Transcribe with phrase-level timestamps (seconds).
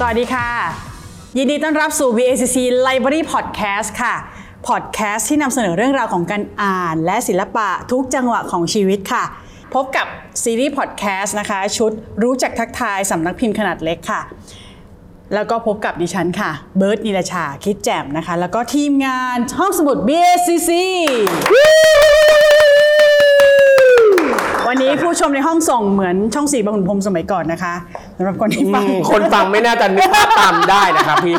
[0.00, 0.50] สวัสดีค่ะ
[1.36, 2.56] ยินดีต้อนรับสู่ VACC
[2.86, 4.14] Library Podcast ค่ะ
[4.68, 9.24] Podcast ที่นำเสนอเรื่องราวของการอ่าน และศิลปะทุกจังหวะของชีวิตค่ะ
[9.74, 10.06] พบกับ
[10.42, 14.20] ซีรีส์ Podcast นะคะ ชุดรู้จักทักทายสำนักพิมพ์ขนาดเล็กค่ะ
[15.34, 20.70] แล้วก็พบกับดิฉันค่ะ เบิร์ตนิรชาคิดแจ่มนะคะ แล้วก็ทีมงานห้องสมุด BACC
[24.68, 27.74] วันนี้ผู้ชมในห้องส่งเหมือนช่องสีบางขุนพรหมสมัยก่อนนะคะ
[28.16, 31.36] สำหรับคนที่ฟังอืมคนฟังไม่น่าจะนึกภาพตามได้นะครับพี่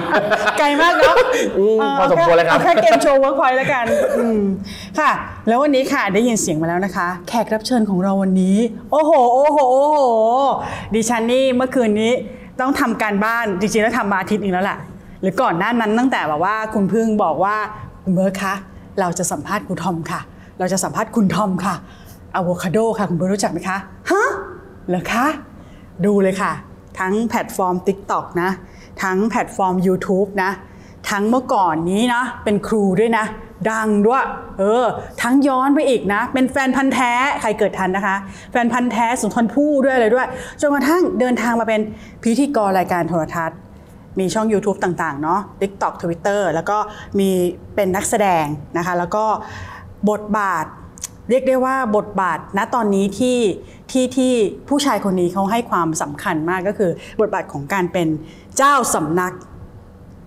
[0.59, 1.16] ไกลมากเนาะ
[1.58, 3.86] อืมพอสมควรแล้วครับ เอาแค่เกมโชว์เวิร์กพอยต์แล้วกัน
[4.17, 4.41] อืม
[5.00, 5.12] ค่ะ
[5.48, 8.58] แล้ววันนี้ค่ะได้ยินเสียงมาแล้วนะคะ แขกรับเชิญของเราวันนี้
[8.91, 10.00] โอ้โห โอ้โห โอ้โห
[10.95, 12.12] ดิฉันนี่เมื่อคืนนี้
[12.59, 14.78] ต้องทำการบ้านจริงๆแล้วทำมาอาทิตย์หนึ่งแล้วแหละ
[15.22, 17.55] หรือก่อนหน้านั้นตั้งแต่แบบว่าคุณพึ่งบอกว่า
[18.03, 18.53] คุณเบิร์ตคะ
[19.00, 20.22] เราจะสัมภาษณ์คุณทอมค่ะ
[20.59, 21.75] เราจะสัมภาษณ์คุณทอมค่ะ
[22.38, 23.77] อะโวคาโดค่ะคุณเบิร์ตรู้จักไหมคะ
[24.11, 24.23] ฮะ
[24.88, 25.25] เหรอคะ
[26.05, 26.52] ดูเลยค่ะ
[26.99, 28.49] ทั้งแพลตฟอร์ม TikTok นะ
[29.03, 30.52] ทั้งแพลตฟอร์ม YouTube นะ
[31.09, 33.25] ทั้งเมื่อก่อนนี้นะ เป็นครูด้วยนะ
[33.71, 34.25] ดังด้วย
[34.59, 34.85] เออ
[35.21, 38.15] ทั้งย้อนไปอีกนะ เป็นแฟนพันธุ์แท้ใครเกิดทันนะคะ
[38.52, 40.27] แฟนพันธุ์แท้สุนทรภู่ด้วยอะไรด้วย
[40.61, 41.81] จนกระทั่งเดินทางมาเป็น
[42.23, 43.58] พิธีกรรายการโทรทัศน์
[44.19, 46.77] มีช่อง YouTube ต่างๆ เนาะ TikTok Twitter แล้วก็
[47.19, 47.30] มี
[47.75, 48.45] เป็นนักแสดง
[48.77, 49.25] นะคะ แล้วก็
[50.09, 50.65] บทบาท
[51.30, 53.39] เรียกได้ว่าบทบาทณตอนนี้ที่
[53.92, 54.33] ที่ที่
[54.70, 58.08] ผู้ชายคนนี้เขาให้ความสำคัญมากก็คือ บทบาทของการเป็น
[58.58, 59.33] เจ้าสำนัก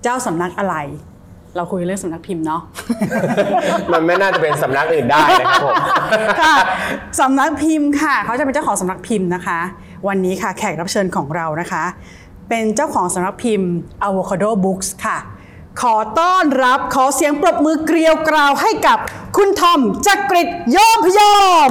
[0.03, 0.77] เจ้าสำนักอะไร
[1.57, 2.63] เราคุยเรื่องสำนักพิมพ์เนาะ
[3.93, 5.75] มันไม่น่าจะเป็นสำนักอื่นได้นะครับผม
[6.41, 6.57] ค่ะ
[7.21, 9.59] สำนักพิมพ์ค่ะเขาจะเป็นเจ้าของสำนักพิมพ์นะคะ
[10.09, 11.85] วันนี้ค่ะแขกรับเชิญของเรานะคะ
[12.49, 13.71] เป็นเจ้าของสำนักพิมพ์
[14.07, 15.19] Avocado Books ค่ะ
[15.83, 18.99] ขอต้อนรับขอเสียงปรบมือเกลียวกราวให้กับ
[19.37, 21.37] คุณทอมจักริดโยมพยอ
[21.69, 21.71] ม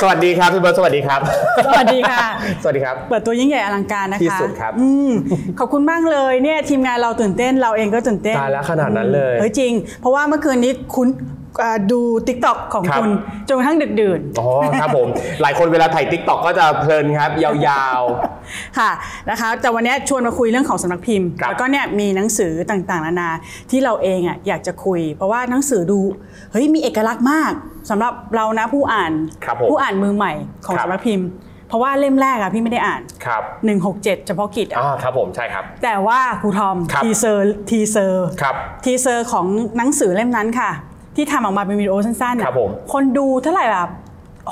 [0.00, 1.20] สวัสดีครับพี่เบิร์ตสวัสดีครับ
[1.66, 2.26] สวัสดีค่ะ
[2.62, 5.10] สวัสดีครับ เปิดตัวยิ่งใหญ่อลังการนะคะที่สุดครับอืม
[5.58, 11.47] ขอบคุณมากเลยเนี่ยทีมงานเราตื่นเต้นเราเองก็ตื่นเต้นตายแล้วขนาดนั้นเลย เฮ้ยจริง เพราะว่าเมื่อคืนนี้คุณอ่า
[11.92, 13.10] ดู t ิ k t o k ของครับคุณ
[13.48, 14.48] จนกระทั่งดึกดื่นอ๋อ
[14.80, 15.08] ครับผม
[15.42, 17.30] หลายคนเวลาถ่าย TikTok ก็จะเพลินครับ
[17.68, 18.02] ยาว
[18.78, 18.90] ค่ะ
[19.30, 23.30] นะคะแต่วันนี้ชวนมาคุยเรื่องของสำนักพิมพ์ครับแล้วก็เนี่ยมีหนังสือต่างๆ นานา
[23.70, 26.00] ที่เราเองอะอยากจะคุย เพราะว่าหนังสือดู
[26.52, 27.52] เฮ้ยมีเอกลักษณ์มาก
[27.90, 29.12] สำหรับเรานะผู้อ่าน
[29.44, 30.32] ครับผมผู้อ่านมือใหม่
[30.66, 31.28] ของครับสำนักพิมพ์
[31.68, 33.42] เพราะว่าเล่มแรกอะพี่ไม่ได้อ่านๆครับ
[33.84, 38.54] 167 เฉพาะกิจอะอ่าครับผมใช่ครับ แต่ว่าครูทอมครับ teaser teaser ครับ
[38.84, 39.46] teaser ของ
[39.76, 40.70] หนังสือเล่มนั้นค่ะ
[41.18, 43.88] ที่ทำออกมาเป็นวิดีโอสั้นๆครับผม คนดูเท่าไหร่แบบ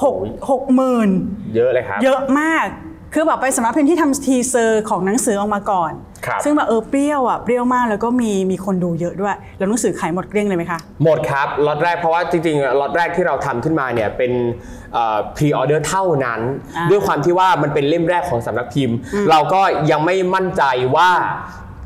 [0.03, 1.09] หกโอ้ยหกหมื่น
[1.55, 2.67] เยอะเลยครับ เยอะมาก
[3.15, 5.93] คือแบบไปสำนักพิมพ์ที่ทำ teaser ของหนังสือออกมาก่อน
[6.27, 14.33] ครับ ซึ่งแบบเออเปรี้ยวอะเปรี้ยวมากแล้วก็มีมีคนดูเยอะด้วย แล้วหนังสือขายหมดเกลี้ยงเลยไหมคะ หมดครับล็อตแรกเพราะว่าจริงๆล็อตแรกที่เราทำขึ้นมาเนี่ยเป็น
[15.37, 16.41] pre-order เท่านั้น
[16.77, 18.97] อ่าด้วยความที่ว่ามันเป็นเล่มแรกของสำนักพิมพ์
[19.31, 19.61] เราก็
[19.91, 20.63] ยังไม่มั่นใจ
[20.97, 21.11] ว่า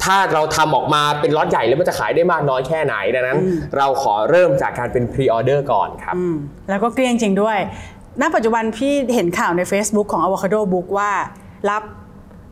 [0.04, 3.38] ถ้าเราทำออกมาเป็นล็อตใหญ่แล้วมันจะขายได้มากน้อยแค่ไหนดังนั้น
[3.76, 6.36] เราขอเริ่มจากการเป็น pre-order ก่อนครับอืม
[6.68, 7.58] แล้วก็เกลี้ยงจริงด้วย
[8.20, 11.10] ณ ปัจจุบันพี่เห็นข่าวใน Facebook ของ Avocado Book ว่า
[11.70, 11.82] รับ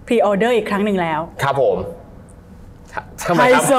[0.06, 1.97] pre-order อีกครั้งหนึ่งแล้ว ครับผมทำ
[3.34, 3.72] ไมไฮครับโซ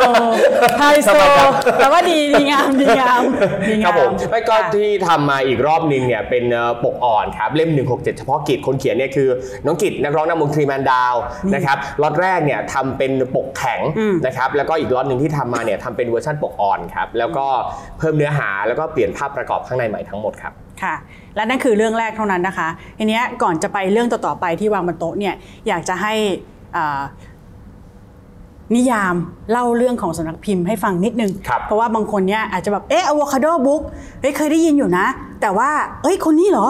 [0.79, 3.21] ไฮโซทำไมครับแต่ว่าดีดีงามดีงาม
[3.69, 9.29] ดีงามครับผมไม่ก็ค่ะที่ทำมาอีกรอบนึงเนี่ยเป็นเอ่อปกอ่อนครับเล่ม 167 เฉพาะกิจคนเขียนเนี่ยคือ
[9.65, 11.15] น้องกิจนักร้องนำวง Three Man Down
[11.55, 17.45] นะครับล็อตแรกเนี่ยทำเป็นปกแข็งอืมนะครับแล้วก็อีกล็อตหนึ่งที่ทำมาเนี่ยทำเป็นเวอร์ชันปกอ่อนครับแล้วก็
[17.99, 20.53] เพิ่มเนื้อหาแล้วก็เปลี่ยนภาพประกอบข้างในใหม่ทั้งหมดครับ
[20.83, 20.95] ค่ะ
[21.35, 25.35] และนั่นคือเรื่องแรกเท่านั้นนะคะทีเนี้ยก่อนจะไปเรื่องต่อๆไปที่วางบนโต๊ะเนี่ย
[25.67, 26.13] อยากจะให้
[26.77, 27.01] อ่า
[28.75, 29.15] นิยาม
[29.51, 33.81] เล่าเรื่องของสำนักพิมพ์ให้ฟังนิดนึงครับเพราะว่าบางคนเนี่ยอาจจะแบบเอ๊ะ avocado book
[34.21, 35.05] เฮ้ยเคยได้ยินอยู่นะ
[35.41, 35.69] แต่ว่า
[36.03, 36.67] เอ้ยคนนี้เหรอ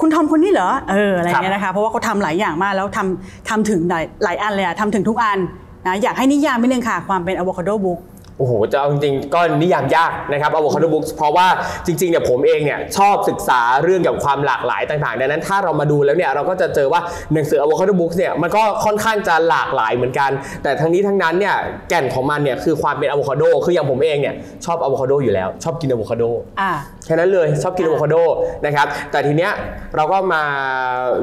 [0.00, 5.38] คุณทอมคนนี้เหรอเอออะไรเงี้ยนะคะเพราะว่าเขาทำหลายอย่างมากแล้วทำทำถึงหลายหลายอันเลยอะทำถึงทุกอัน
[5.86, 11.46] นะอยากให้นิยามนิดนึงค่ะความเป็น avocado book โอ้โหจะเอาจริงๆก็นิยามยากนะครับ Avocado Books เพราะว่า
[11.86, 17.00] จริงๆเนี่ยผมเองเนี่ยชอบศึกษาเรื่องเกี่ยวกับความหลากหลายต่างๆ ดังนั้นถ้าเรามาดูแล้วเนี่ยเราก็จะเจอว่า
[17.32, 20.30] หนังสือ Avocado Books เนี่ยมันก็ค่อนข้างจะหลากหลายเหมือนกัน
[20.62, 21.56] แต่ทั้งนี้ทั้งนั้นเนี่ย
[21.88, 24.34] แก่นของมันเนี่ยคือความเป็นอะโวคาโดคืออย่างผมเองเนี่ย
[24.64, 26.24] ชอบอะโวคาโดอยู่แล้ว ชอบกินอะโวคาโด
[26.60, 26.70] อ่า
[27.06, 28.16] แค่นั้นเลยชอบกินอะโวคาโด
[28.64, 29.52] นะครับแต่ทีเนี้ย
[29.96, 30.42] เราก็มา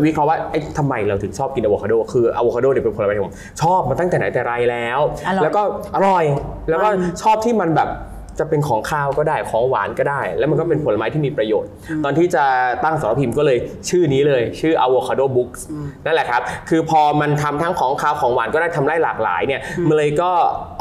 [0.03, 5.61] วิเคราะห์ว่าเอ๊ะทำไมเราถึงชอบกินอะโวคาโดคืออะโวคาโดเนี่ยเป็นผลไม้ที่ผมชอบมาตั้งแต่ไหนแต่ไรแล้วอร่อยแล้วก็
[5.95, 6.23] อร่อย
[6.69, 7.89] แล้วก็มันชอบที่มันแบบ
[8.39, 11.69] จะเป็นของข้าวก็ได้ของหวานก็ได้ แล้วมันก็เป็นผลไม้ที่มีประโยชน์
[12.03, 12.43] ตอนที่จะ
[12.83, 13.57] ตั้งสำนักพิมพ์ก็เลย
[13.89, 15.61] ชื่อนี้เลย ชื่อ avocado books
[16.05, 20.31] นั่นแหละครับ คือพอมันทำทั้งของข้าวของหวานก็ได้ทำได้หลากหลายเนี่ยมันเลยก็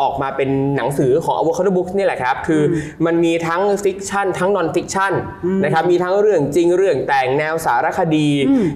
[0.02, 2.62] ออกมาเป็นหนังสือของ avocado books นี่แหละครับ คือ
[3.06, 5.12] มันมีทั้ง fiction ทั้ง non-fiction
[5.64, 8.28] นะครับมีทั้งเรื่องจริงเรื่องแต่งแนวสารคดี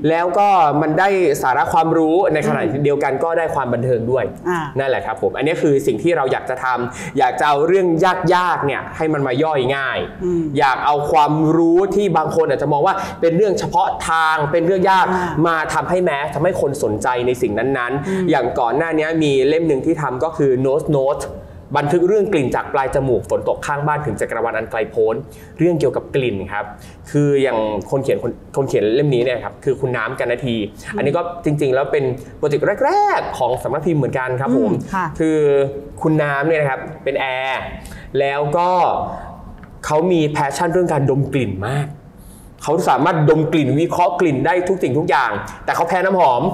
[0.08, 0.48] แล้วก็
[0.82, 1.08] มันได้
[1.42, 7.86] สาระความรู้ในขณะเดียวกันก็ได้ความบันเทิงด้วยอ่านั่นแหละครับผมอันนี้คือสิ่งที่เราอยากจะทำอยากจะเอาเรื่อง
[8.34, 9.98] ยากๆเนี่ยให้มันมาย่อยง่าย
[10.58, 21.24] อยากเอาความรู้ที่บางคนอาจจะมองว่าเป็นเรื่องเฉพาะทางเป็นเรื่องยากอ่ามมาทำให้แม้ทำให้คนสนใจในสิ่งนั้นๆ อย่างก่อนหน้านี้มีเล่มหนึ่งที่ทำก็คือ Note Note
[21.76, 25.14] บันทึกเรื่องกลิ่นจากปลายจมูกฝนตกข้างบ้านถึงจักรวาลอันไกลโพ้น
[25.58, 26.64] เรื่องเกี่ยวกับกลิ่นครับ
[27.10, 27.58] คืออย่าง
[27.90, 30.56] คนเขียนคนคนเขียนเล่มนี้เนี่ยครับคือคุณน้ำกันนาที
[30.96, 32.04] อันนี้ก็จริง ๆ แล้วเป็น
[32.38, 35.38] โปรเจกต์แรก ๆ ของสำนักพิมพ์เหมือนกันครับผมอืมค่ะคือ
[36.02, 37.60] คุณน้ำเนี่ยนะครับเป็นแอร์
[38.18, 38.70] แล้วก็
[39.86, 41.86] เขามี passion เรื่องการดมกลิ่นมาก
[42.62, 45.30] เขาสามารถดมกลิ่นวิเคราะห์กลิ่นได้ทุกสิ่งทุกอย่าง
[45.64, 46.44] แต่เขาแพ้น้ำหอม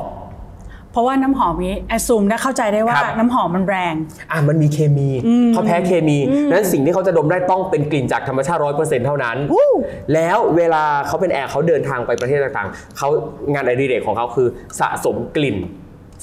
[0.92, 3.94] เพราะว่าน้ำหอมนี้แอซูมได้เข้าใจได้ว่าครับน้ำหอมมันแรง
[4.30, 5.08] อะมันมีเคมี
[5.52, 6.18] เขาแพ้เคมี
[6.50, 9.70] นั้นสิ่งที่เขาจะดมได้ต้องเป็นกลิ่นจากธรรมชาติร้อยเปอร์เซ็นต์เท่านั้นวู้
[10.14, 13.08] แล้วเวลาเขาเป็นแอร์เขาเดินทางไปประเทศต่างๆเขา
[13.52, 14.48] งานอดิเรกของเขาคือ
[14.80, 15.56] สะสมกลิ่น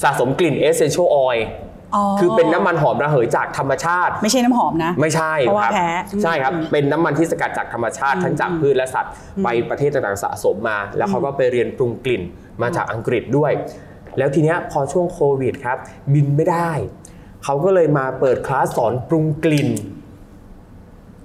[0.03, 1.71] สะสมกลิ่น essential oil อ๋อ
[2.19, 5.89] คือเป็นน้ำมันหอมระเหยจากธรรมชาติ ไม่ใช่น้ำหอมนะ ไม่ใช่เพราะว่าครับแพ้
[6.23, 9.13] ใช่ครับเป็นน้ำมันที่สกัดจากธรรมชาติทั้งจากพืชและสัตว์
[9.43, 12.21] ไปประเทศต่างๆสะสมมา แล้วเขาก็ไปเรียนปรุงกลิ่น
[12.61, 13.51] มาจากอังกฤษด้วย
[14.17, 15.77] แล้วทีเนี้ยพอช่วงโควิดครับ
[16.13, 16.71] บินไม่ได้
[17.43, 19.69] เขาก็เลยมาเปิดคลาสสอนปรุงกลิ่น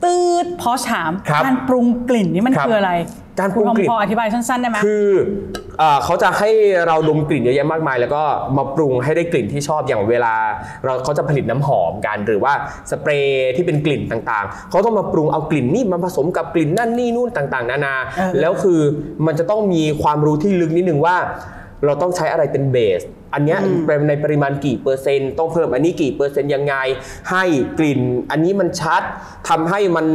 [0.04, 2.92] ตืดพอถามครับการปรุงกลิ่นนี่มันครับคืออะไร
[3.40, 5.08] การปรุงกลิ่น คุณพออธิบายสั้นๆได้ไหม คือ
[5.78, 6.50] เอ่อเขาจะให้
[6.86, 8.22] เราดมกลิ่นเยอะแยะมากมาย แล้วก็
[8.56, 10.34] มาปรุงให้ได้กลิ่นที่ชอบอย่างเวลา
[10.84, 12.52] เราเขาจะผลิตน้ำหอมกัน หรือว่า
[12.90, 18.80] สเปรย์ที่เป็นกลิ่นต่างๆ เขาต้องมาปรุงเอากลิ่นนี่มาผสมกับกลิ่นนั่นนี่นู่นต่างๆ นานา เออ แล้วคือ
[19.26, 21.16] มันจะต้องมีความรู้ที่ลึกนิดนึงว่า
[21.84, 23.00] เราต้องใช้อะไรเป็นเบส
[23.34, 23.58] อันเนี้ย
[24.08, 26.74] ในปริมาณกี่เปอร์เซ็นต์ต้องเพิ่มอันนี้กี่เปอร์เซ็นต์ยังไง
[27.30, 27.44] ให้
[27.78, 29.02] กลิ่น อันนี้มันชัด
[29.48, 30.06] ทำให้มัน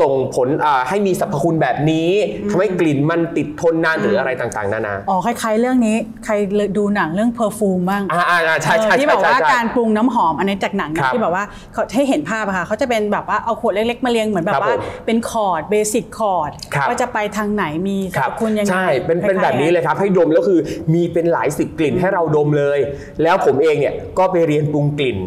[0.00, 2.10] ส่งผลอ่าให้มีสรรพคุณแบบนี้
[2.50, 6.34] ทำให้กลิ่นมันติดทนนานหรืออะไรต่างๆนานาอ๋อคล้ายๆเรื่องนี้ใคร
[6.78, 20.60] ดูหนังเรื่องเพอร์ฟูมบ้างอ่าอ่าอ่าใช่ใช่เออที่ใช่แบบว่าใช่การปรุงน้ำหอมอันนี้จากหนังนะครับที่แบบว่าเขาให้เห็นภาพอะค่ะเขาจะเป็นแบบว่าเอาขวดเล็กๆมาเรียงเหมือนแบครับบว่าผมเป็นคอร์ดเบสิกคอร์ดครับว่าจะไปทางไหนมีสรรพคุณยังไงใช่เป็นเป็นคล้ายๆแบบนี้เลยครับให้ดมแล้วคือ
[20.94, 22.78] มีเป็นหลายสิบกลิ่นให้เราดมเลย
[23.22, 25.18] แล้วผมเองเนี่ยก็ไปเรียนปรุงกลิ่น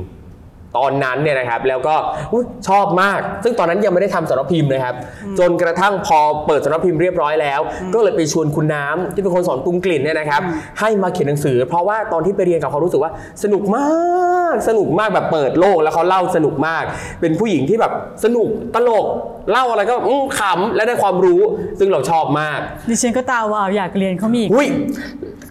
[0.79, 1.95] ตอนนั้นเนี่ยนะครับแล้วก็
[2.33, 4.95] อุ๊ยชอบมาก ซึ่งตอนนั้นยังไม่ได้ทำสำนักพิมพ์นะครับ
[5.39, 7.59] จนกระทั่งพอเปิดสำนักพิมพ์เรียบร้อยแล้ว
[7.93, 10.41] ก็เลยไปชวนคุณน้ำที่เป็นคนสอนปรุงกลิ่นเนี่ยนะครับ
[10.79, 13.11] ให้มาเขียนหนังสือ เพราะว่าตอนที่ไปเรียนกับเขารู้สึกว่า
[13.43, 13.87] สนุกมา
[14.53, 16.83] ก สนุกมากแบบเปิดโลกแล้วเขาเล่าสนุกมาก
[17.21, 17.91] เป็นผู้หญิงที่แบบ
[18.23, 19.05] สนุกตลก
[19.51, 21.41] เล่าอะไรก็อื้อขำและได้ความรู้
[21.79, 22.59] ซึ่งเราชอบมาก
[22.89, 24.67] ดิฉันก็ตาวาวอยากเรียนเขามีอีก อุ้ย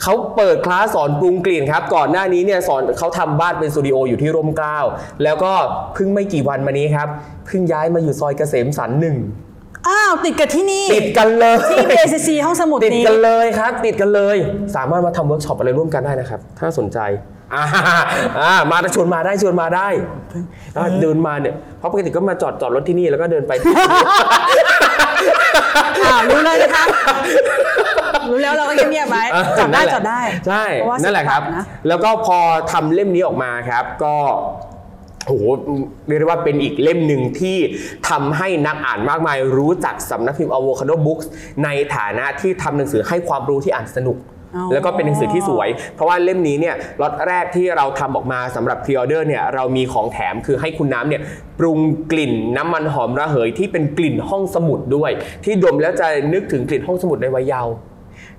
[0.03, 4.79] เขาเปิดคลาสสอนปรุงกลิ่นครับ ก่อนหน้านี้เนี่ยสอนเขาทำบ้านเป็นสตูดิโออยู่ที่ร่มเกล้า
[5.23, 5.53] แล้วก็
[5.95, 7.09] เพิ่งไม่กี่วันมานี้ครับ
[7.47, 9.17] เพิ่งย้ายมาอยู่ซอยเกษมสันหนึ่ง
[9.89, 14.37] อ้าว ติดกับที่นี่ติดกันเลยที่ BACC ห้องสมุดติดนี้ กันเลยครับ ติดกันเลย
[14.77, 16.99] สามารถมาทำเวิร์กช็อปอะไรร่วมกันได้นะครับ ถ้าสนใจ
[17.55, 17.65] อ่า
[18.41, 19.89] อ่ามาชวนมาได้ชวนมาได้
[20.77, 23.53] อ่าเดินมาเนี่ยเพราะปกติก็มาจอดจอดรถที่นี่แล้วก็เดินไป
[26.05, 26.85] อ่ารู้เลยนะคะ
[28.31, 29.25] รู้แล้วเราก็เงียบๆไว้
[29.59, 32.39] จอดได้นั่นแหละจอดได้ใช่เพราะว่านั่นแหละครับสิบบาทนะแล้วก็พอ
[32.73, 34.15] ทำเล่มนี้ออกมาครับ ก็
[35.27, 35.45] โอ้โห
[36.07, 37.57] เรียกได้ว่าเป็นอีกเล่มหนึ่งที่
[38.09, 41.27] ทำให้นักอ่านมากมายรู้จักสำนักพิมพ์ Avocado Books
[41.65, 44.42] ในฐานะที่ทำหนังสือให้ความรู้ที่อ่านสนุกอ๋อ
[44.73, 51.23] แล้วก็เป็นหนังสือที่สวย เพราะว่าเล่มนี้เนี่ยล็อตแรกที่เราทำออกมาสำหรับพรีออเดอร์เนี่ยเรามีของแถมคือให้คุณน้ำเนี่ย
[51.59, 51.79] ปรุง
[52.13, 55.11] กลิ่นน้ำมันหอมระเหยที่เป็นกลิ่นห้องสมุดด้วย
[55.45, 57.73] ที่ดมแล้วจะนึกถึงกลิ่นห้องสมุดในวัยเยาว์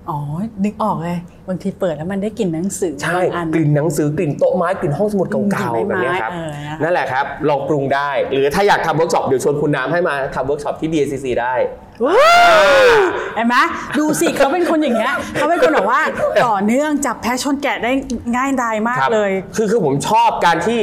[0.10, 0.20] อ๋อ
[0.64, 1.18] นึกออกเลย
[1.48, 11.54] บางทีเปิดแล้วมันได้กลิ่นหนังสือใช่บางอันกลิ่นหนังสือกลิ่นโต๊ะไม้กลิ่นห้องสมุดกลิ่นเก่าๆไม้แบบเนี้ยครับเออนะคะนั่นแหละครับลองปรุงได้ หรือถ้าอยากทำเวิร์กช็อปเดี๋ยวชวนคุณน้ำให้มาทำเวิร์กช็อปที่ BACC ได้
[12.04, 12.14] วู้
[13.36, 13.56] เห็นไหม
[13.98, 16.02] ดูสิเขาเป็นคนอย่างเงี้ยเขาเป็นคนแบบว่า
[16.46, 17.92] ต่อเนื่องจับแพ้ชนแกะได้
[18.36, 20.80] ง่ายดายมากครับเลย คือคือผมชอบการที่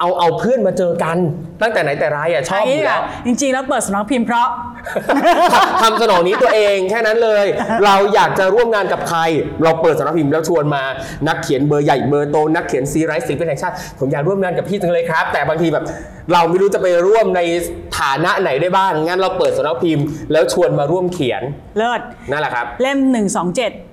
[0.00, 1.16] เอาเอาเพื่อนมาเจอกัน
[1.62, 4.48] ตั้งแต่ไหนแต่ไรอะชอบอยู่แล้วจริงๆแล้วเปิดสำนักพิมพ์เพราะ
[5.82, 7.46] ทำสนองนี้ตัวเองแค่นั้นเลย
[7.84, 9.20] เราอยากจะร่วมงานกับใคร
[9.62, 10.82] เราเปิดสำนักพิมพ์แล้วชวนมา
[11.28, 15.84] นักเขียนเบอร์ใหญ่เบอร์โต นักเขียนซีไรส์ศิลปินแห่งชาติ ผมอยากร่วมงานกับพี่จังเลยครับ แต่บางทีแบบ
[16.32, 17.40] เราไม่รู้จะไปร่วมใน
[17.98, 21.42] ฐานะไหนได้บ้าง งั้นเราเปิดสำนักพิมพ์แล้วชวนมาร่วมเขียน
[21.78, 22.98] เลิศ นั่นแหละครับ เล่ม
[23.46, 23.91] 127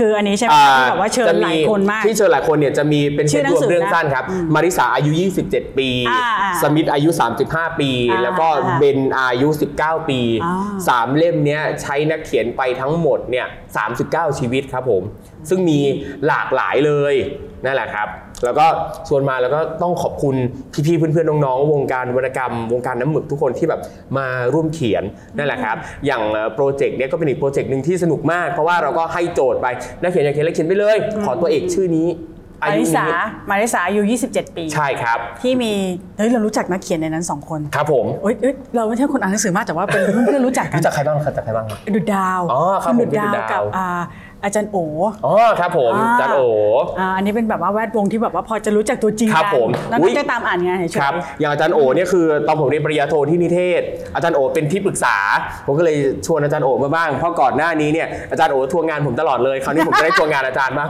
[0.00, 5.10] คืคืออันนี้ใช่ไหมอ่าที่แบบว่าเชิญจะหลายคนมาก ที่เชิญหลายคนเนี่ยจะมีเป็นชื่เซอตรวมเรื่องหนังสือนะสั้นครับอืมมาริสาอายุ
[5.46, 7.10] 27 ปีอ่าอ่าสมิธอายุ
[7.44, 9.48] 35 ปีอ่าแล้วก็อ่าเบนอายุ
[9.80, 10.54] 19 ปีอ่า
[10.88, 13.46] สามเล่มเนี้ยใช้นักเขียนไปทั้งหมดเนี่ย
[13.92, 15.02] 39 ชีวิตครับผม
[15.48, 15.80] ซึ่งมี
[16.26, 17.14] หลากหลายเลย
[17.64, 18.08] นั่นแหละครับ
[18.44, 18.66] แล้วก็
[19.08, 20.36] ชวนมาแล้วก็ต้องขอบคุณ
[20.86, 23.80] พี่ๆเพื่อนๆน้องๆวงการวรรณกรรม วงการน้ำหมึกทุกคนที่แบบ
[24.18, 25.04] มาร่วมเขียน
[25.36, 29.66] นั่นแหละครับ อย่างเอ่อโปรเจกต์เนี้ยก็เป็นอีกโปรเจกต์หนึ่งที่สนุกมาก เพราะว่าเราก็ให้โจทย์ไป
[30.02, 32.08] นักเขียนอยากเขียนอะไรเขียนไปเลย ขอตัวเอกชื่อนี้
[32.62, 35.72] มาอายุริสานี้มาริสาอายุ27 ปี ใช่ครับ ที่มี
[36.16, 43.62] เฮ้ย เรารู้จักนักเขียนในนั้นสองคน ครับผมเอ้ยเอ้ยเราไม่ใช่คนอ่านหนังสือมากแต่ว่าเป็นเพื่อนๆรู้จักกัน รู้จักใครบ้างครับจากใครบ้างครับดุดดาว อ๋อครับณผมดุดดาวดุดดาวกับ
[44.42, 44.76] อ่าอาจารย์โอ
[45.26, 46.40] อ๋อครับผมอ่าจันโอ
[46.98, 53.82] อ่าอันนี้เป็นแบบว่าแวดวงที่แบบว่าพอจะรู้จักตัวจริงครับกันผมแล้วอุ๊ก็ยจะตามอ่านงานเฉยๆครับอย่างอาจารย์โอเนี่ยคือตอนผมเรียนปริญญาโทที่นิเทศ
[54.14, 55.16] อาจารย์โอเป็นที่ปรึกษา
[55.66, 60.88] ผมก็เลยชวนอาจารย์โอมาบ้างเพราะก่อนหน้านี้เนี่ยอาจารย์โอทวงงานผมตลอดเลยคราวนี้ผมจะได้ทวงงานอาจารย์บ้าง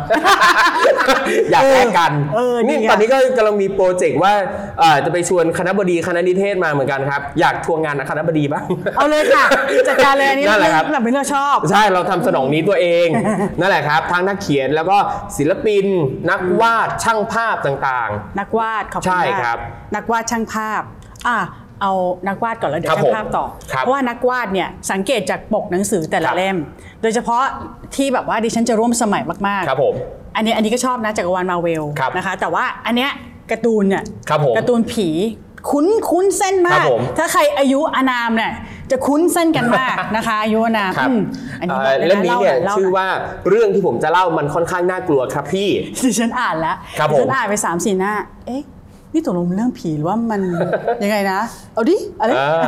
[1.50, 4.32] อยากแลกกันเออดีนี่อะตอนนี้ก็กำลังมีโปรเจกต์ว่า
[4.78, 8.64] เอ่อจะไปชวนคณะบดีคณะนิเทศมาเหมือนกันครับอยากทวงงานคณะบดีบ้าง
[8.96, 9.44] เอาเลยค่ะ
[9.88, 13.08] จัดการเลยอันนี้นั่นแหละครับแบบนี้เราชอบ ใช่เราทำสนองนี้ตัวเอง
[13.58, 14.96] นั่นแหละครับทั้งนักเขียนแล้วก็
[15.36, 15.86] ศิลปิน
[16.30, 19.58] นักวาดช่างภาพต่างนักวาดขอบคุณใช่มากครับ
[19.94, 20.82] นักวาดช่างภาพ
[21.28, 21.38] อะ
[21.82, 21.92] เอา
[22.28, 26.56] นักวาดก่อนแล้วเดี๋ยครัวบช่างภาพต่อ ครับเพราะว่านักวาดเนี่ยสังเกตจากปกหนังสือแต่คละรับ เล่ม
[27.02, 27.42] โดยเฉพาะ
[27.96, 29.94] ที่แบบว่าดิฉันจะร่วมสมัยมากๆ ครับผม
[30.36, 33.10] อันนี้อันนี้ก็ชอบนะจักรวาลมาเวลครับ นะคะแต่ว่าอันเนี้ย
[33.50, 35.08] การ์ตูนเนี่ยครับผม การ์ตูนผี
[35.70, 38.52] คุ้นคุ้นเส้นคมารัก บผม ถ้าใครอายุอานามเนี่ย
[38.90, 41.20] จะคุ้นเส้นกันมากนะคะ อายุอานามครับอืม
[41.60, 43.08] อันนี้เอ่อบอกเลยเล่มนะนี้เล่าหเนี่ยน่อยเล่าหชื่อน่อยว่า
[43.48, 45.68] เรื่องที่ผมจะเล่ามันค่อนข้างน่ากลัวครับพี่
[46.04, 48.12] ดิฉันอ่านแล้วครับดิฉัผมอ่านไปสามสี่หน้า
[48.46, 48.62] เอ๊ะ
[49.12, 50.40] นี่ตกลงเรื่องผีหรือว่ามัน
[51.02, 51.40] ยังไงนะ
[51.74, 52.60] เอาดิอะไรเออ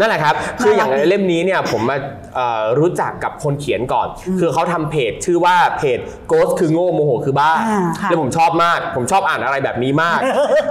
[0.00, 1.96] นั่นแหละครับ คืออย่างน่ารักดีเล่มนี้เนี่ยผมมา
[2.34, 4.08] เอ่อรู้จักกับคนเขียนก่อน
[4.40, 5.98] คือเขาทำเพจชื่อว่าเพจ
[6.30, 10.20] Ghost คือโง่โมโหคือบ้าอ่าค่ะแล้วผมชอบมาก ผมชอบอ่านอะไรแบบนี้มาก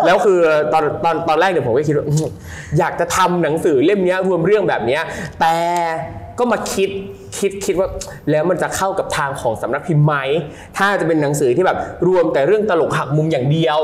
[0.05, 0.39] แล้วคือ
[0.73, 2.27] ตอนตอนตอนแรกเนี่ยผมก็คิดว่าอื้อ
[2.79, 5.01] อยากจะทำหนังสือเล่มเนี้ยรวมเรื่องแบบเนี้ย
[5.39, 5.55] แต่
[6.39, 6.89] ก็มาคิด
[7.39, 7.87] คิดคิดว่า
[8.31, 10.15] แล้วมันจะเข้ากับทางของสำนักพิมพ์ไหม
[10.77, 11.77] ถ้าจะเป็นหนังสือที่แบบ
[12.07, 13.79] รวมแต่เรื่องตลกหักมุมอย่างเดียว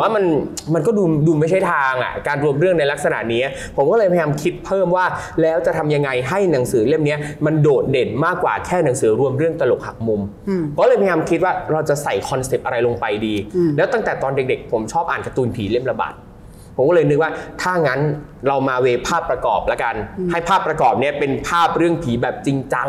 [0.00, 0.24] ว่ามัน
[0.74, 3.42] มันก็ดูดูไม่ใช่ทางอะการรวมเรื่องในลักษณะนี้
[3.76, 5.06] ผมก็เลยพยายามคิดเพิ่มว่า
[5.42, 10.20] แล้วจะทำยังไงให้หนังสือเล่มเนี้ยมันโดดเด่นมากกว่าแค่หนังสือรวมเรื่องตลกหักมุม
[10.78, 13.34] ก็เลยพยายามคิดว่าเราจะใส่คอนเซปต์อะไรลงไปดี
[13.76, 16.14] แล้วตั้งแต่ตอนเด็กๆ ผมชอบอ่านการ์ตูนผีเล่มละบาท
[16.76, 17.30] ผมก็เลยนึกว่า
[17.62, 18.00] ถ้างั้น
[18.48, 19.94] เรามาเวภาพประกอบแล้วกัน
[20.30, 22.88] ให้ภาพประกอบเนี่ยเป็นภาพเรื่องผีแบบจริงจัง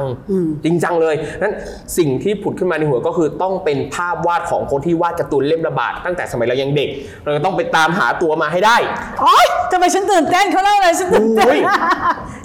[0.63, 1.53] จริงจังเลยนั้น
[1.97, 6.89] สิ่งที่ผุดขึ้นมาในหัวก็คือต้องเป็นภาพวาดของคนที่วาดการ์ตูนเล่มละบาทตั้งแต่สมัยเรายังเด็ก
[7.23, 8.77] เราจะต้องไปตามหาตัวมาให้ได้
[9.21, 11.59] โอ๊ยทำไมฉันตื่นเต้นเขาเล่าอะไรฉันตื่นเต้นโอ้ย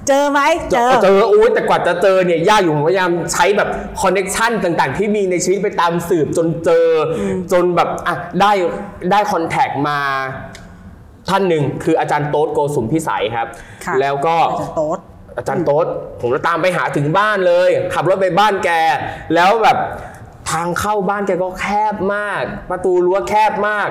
[0.09, 0.41] เจอไหม
[0.73, 3.69] เจอเจอโอ้ยแต่กว่าจะเจอเนี่ยยากอยู่ผมพยายามใช้แบบ
[4.01, 6.87] connection ต่างๆ ที่มีในชีวิตไปตามสืบจนเจอ
[7.19, 7.21] อ
[7.53, 8.53] จนแบบอะได้
[9.11, 9.99] ได้ contact มา
[11.31, 13.47] ท่านหนึ่งคืออาจารย์โต๊ดโกสุมพิสัยครับ
[13.85, 14.99] ค่ะแล้วก็อาจารย์โต๊ด
[15.37, 15.87] อาจารย์โต๊ด
[16.21, 18.71] ผมก็ตามไปหาถึงบ้านเลย ขับรถไปบ้านแก
[19.35, 19.79] แล้วแบบ
[20.55, 23.89] ทางเข้าบ้านแกก็แคบมาก ประตูรั้วแคบมาก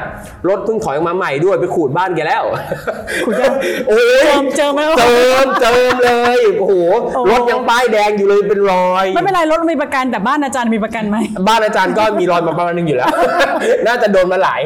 [0.50, 2.44] รถเพิ่งถอยออกมาใหม่ด้วยไปขูดบ้านแกแล้ว
[3.26, 3.54] ขูดยัง
[3.88, 6.74] โอ้ยเจิมเจิมไหมเจิมเจิมเลยโอ้โห
[7.16, 11.18] โอ้รถยังป้ายแดงอยู่เลยเป็นรอยไม่เป็นไรรถมีประกันแต่บ้านอาจารย์มีประกันไหม
[11.48, 13.10] บ้านอาจารย์ก็มีรอยมาประมาณนึงอยู่แล้ว
[13.88, 14.62] น่าจะโดนมาหลาย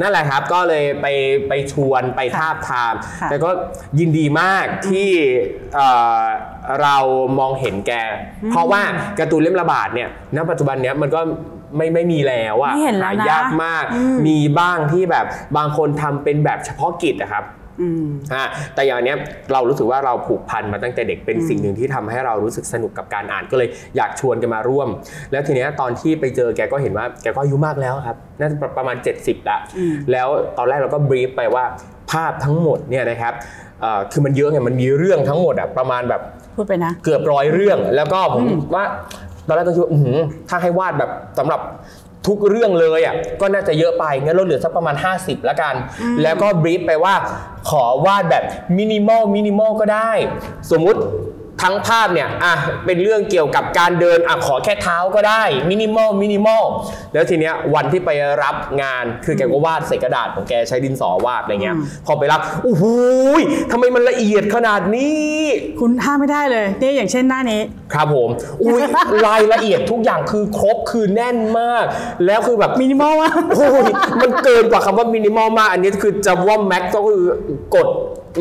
[0.00, 1.06] นั่นแหละครับก็เลยไป
[1.48, 3.50] ไปชวนไปทาบทามค่ะแต่ก็
[3.98, 5.10] ยินดีมากที่
[5.74, 5.88] เอ่
[6.20, 6.22] อ
[6.82, 6.96] เรา
[7.38, 7.92] มองเห็นแก
[8.50, 8.82] เพราะว่า
[9.18, 11.20] การ์ตูนเล่มระบาดเนี่ยณปัจจุบันเนี้ยมันก็
[11.76, 13.84] ไม่ไม่มีแล้วอะไม่เห็นแล้วนะหายากมาก
[14.26, 15.26] มีบ้างที่แบบ
[15.56, 17.44] บางคนทำเป็นแบบเฉพาะกิจนะครับ
[17.80, 18.44] อืมอ่า
[18.74, 19.16] แต่อย่างเนี้ย
[19.52, 24.88] เรารู้สึกว่าเราผูกพันมาตั้งแต่เด็กเป็นสิ่งหนึ่งที่ทำให้เรารู้สึกสนุกกับการอ่านก็เลยอยากชวนกันมาร่วม
[25.32, 31.64] แล้วทีเนี้ยตอนที่ไปเจอแกก็เห็นว่าแกก็อายุมากแล้วครับน่าจะประมาณ 70ละอืมแล้วตอนแรกเราก็บรีฟไปว่า
[32.12, 33.34] ภาพทั้งหมดเนี่ยนะครับ
[33.80, 36.20] เอ่อคือมันเยอะไงมันมีเรื่องทั้งหมดอะประมาณแบบ
[36.56, 38.44] พูดไปนะเกือบร้อยเรื่องแล้วก็ผม
[38.74, 38.84] ว่า
[39.46, 40.18] ตอนแรกก็คิดว่าอื้อหือ
[40.48, 41.60] ถ้าให้วาดแบบสำหรับ
[42.26, 45.74] ทุกเรื่องเลยอะก็น่าจะเยอะไปงั้นเราเหลือสักประมาณ 50แล้วกัน
[46.22, 47.14] แล้วก็ brief ไปว่า
[47.70, 48.44] ขอวาดแบบ
[48.78, 50.10] minimal minimal ก็ได้
[50.70, 51.00] สมมุติ
[51.62, 52.54] ทั้งภาพเนี่ยอะ
[52.86, 56.62] เป็นเรื่องเกี่ยวกับการเดินอะขอแค่เท้าก็ได้ minimal minimal
[57.12, 58.10] แล้วทีเนี้ยวันที่ไป
[58.42, 61.76] รับงานคือแกก็วาดใส่กระดาษของแกใช้ดินสอวาดอะไรเงี้ย
[62.06, 62.84] พอไปรับโอ้โห
[63.40, 65.36] ยทำไมมันละเอียดขนาดนี้
[65.80, 67.60] คุณห้ามไม่ได้เลยเนี่ยอย่างเช่นหน้านี้
[67.94, 68.28] ครับผม
[68.62, 68.82] อุ้ย
[69.26, 71.84] รายละเอียดทุกอย่างคือครบคือแน่นมาก
[72.26, 73.90] แล้วคือแบบมินิมอลว่ะโอ้ย
[74.22, 77.22] มันเกินกว่าคำว่ามินิมอลมากอันนี้คือจะว่าแม็กก็คือ
[77.74, 77.88] กด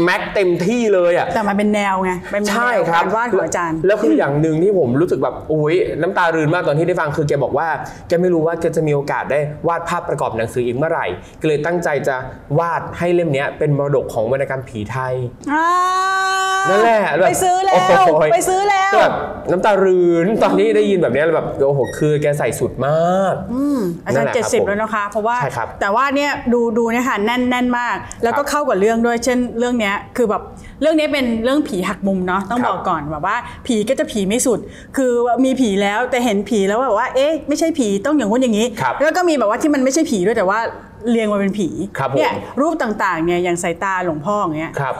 [0.03, 7.67] แม็กเต็มที่เลยอะแต่มันเป็นแนวไงเป็นแนใช่วครับการวาดของอาจารย์ แล้วคืออย่างหนึ่งที่ผมรู้สึกแบบโอ้ยน้ำตารืนมากตอนที่ได้ฟังคือแกบอกว่า
[8.07, 11.05] แกไม่รู้ว่าแกจะมีโอกาสได้วาดภาพประกอบหนังสืออีกเมื่อไหร่
[11.41, 12.15] ก็เลยตั้งใจจะ
[12.59, 15.13] วาดให้เล่มเนี้ยเป็นมรดกของวรรณกรรมผีไทย
[15.51, 15.67] อ่า
[16.69, 19.13] นั่นแหละบบไปซื้อแล้วโโหไปซื้อแล้วแบบ
[19.51, 30.41] น้ำตารืนตอนที่ได้ยินแบบเนี้ยแบบโอ้โหคือแกใส่สุดมากอืมอาจารนั่นย์แหละเจ็ดครับสิบผมแล้วนะคะ เพราะว่าใช่ครับแต่ว่าเนี่ยดูดูเนี่ยค่ะแน่นแน่นมาก แล้วก็ครับเข้ากับเรื่องด้วยเช่นเรื่องเนี้ยคือแบบ
[30.81, 33.35] เรื่องนี้เป็นเรื่องผีหักมุมเนาะต้องครับบอกก่อนแบบว่า
[33.67, 34.59] ผีก็จะผีไม่สุด
[34.97, 35.11] คือ
[35.45, 40.59] มีผีแล้วแต่เห็นผีแล้วแบบว่าเอ๊ะไม่ใช่ผีต้องอย่างงู้นอย่างนี้ครับแล้วก็มีแบบว่าที่มันไม่ใช่ผีด้วยแต่ว่า
[41.09, 44.93] เรียงมาเป็นผีครับผมเนี่ยรูปต่างๆเนี่ยอย่างสายตาหลวงพ่ออย่างเงี้ยครับ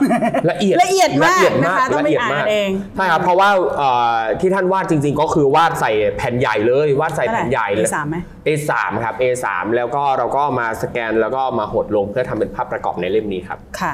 [0.50, 8.72] ละเอียดละเอียดมากนะคะต้องไปละเยดอ่านมกเองใช่ครับเพราะว่าเอ่อที่ท่านวาดจริง ๆ ก็คือวาดใส่แผ่นใหญ่เลยวาดใส่แผ่นใหญ่เลย A3 ไหม A3
[9.04, 9.46] ครับ A3
[9.76, 13.92] แล้วก็เราก็มาสแกนแล้วก็มาหดลงเพื่อทำเป็นภาพประกอบในเล่มนี้ครับค่ะ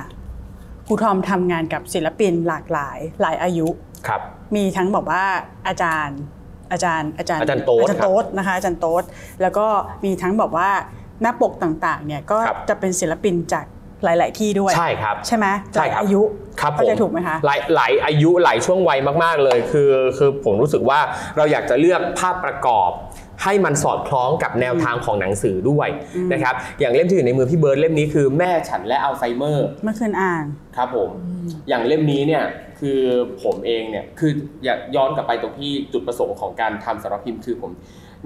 [0.87, 3.69] ครูทอมทำงานกับศิลปินหลากหลายหลายอายุ
[4.09, 4.21] ครับ
[4.57, 5.25] มีทั้งบอกว่า
[5.69, 6.19] อาจารย์
[6.73, 9.05] อาจารย์อาจารย์อาจารย์โต๊ดอาจารย์โต๊ดนะคะอาจารย์โต๊ด
[9.43, 9.67] แล้วก็
[10.05, 10.71] มีทั้งบอกว่า
[11.23, 13.67] หน้าปกต่างๆเนี่ยก็ครับจะเป็นศิลปินจาก
[14.05, 16.23] หลาย ๆ ที่ด้วยใช่ครับ ใช่ไหมใช่หลายครับอายุ
[16.61, 21.01] ครับผเข้ามใจถูกไหมคะหลายหลายอายุหลายช่วงวัยมาก ๆ เลย คือคือผมรู้สึกว่า
[21.37, 22.91] เราอยากจะเลือกภาพประกอบ
[23.45, 25.89] ให้มันสอดคล้องกับแนวทางของหนังสือด้วย
[26.33, 30.45] นะครับ อย่างเล่มที่อยู่ในมือพี่เบิร์ดเล่มนี้คือแม่ฉันและอัลไซเมอร์เมื่อคืนอ่าน
[30.77, 31.11] ครับผม
[31.69, 32.45] อย่างเล่มนี้เนี่ย
[32.81, 33.01] คือ
[33.43, 34.33] ผมเองเนี่ยคือ
[34.65, 37.73] อยากย้อนกลับไปตรงที่จุดประสงค์ของการทำสารบพิมพ์คือผม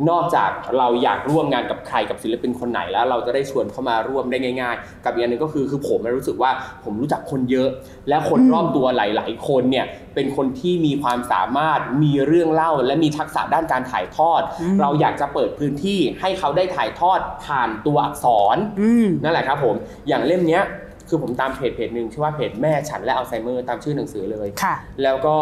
[0.09, 6.51] นอกจากเราอยากร่วมงานกับใครกับศิลปินคนไหนแล้ว เราจะได้ชวนเข้ามาร่วมได้ง่าย ๆ กับอีกอันหนึงก็คือคือผมรู้สึกว่า
[6.85, 7.69] ผมรู้จักคนเยอะ
[8.09, 14.43] และคนรอบตัวหลาย ๆ คนเนี่ยเป็นคนที่มีความสามารถมีเรื่องเล่า และมีทักษะด้านการถ่ายทอด
[14.81, 19.75] เราอยากจะเปิดพื้นที่ให้เขาได้ถ่ายทอดผ่านตัวอักษรอืมนั่นแหละครับผม
[20.09, 20.65] อย่างเล่มเนี้ย
[21.09, 25.37] คือผมตามเพจเพจหนึ่งชื่อว่าเพจแม่ฉันและอัลไซเมอร์ตามชื่อหนังสือเลยค่ะแล้วก็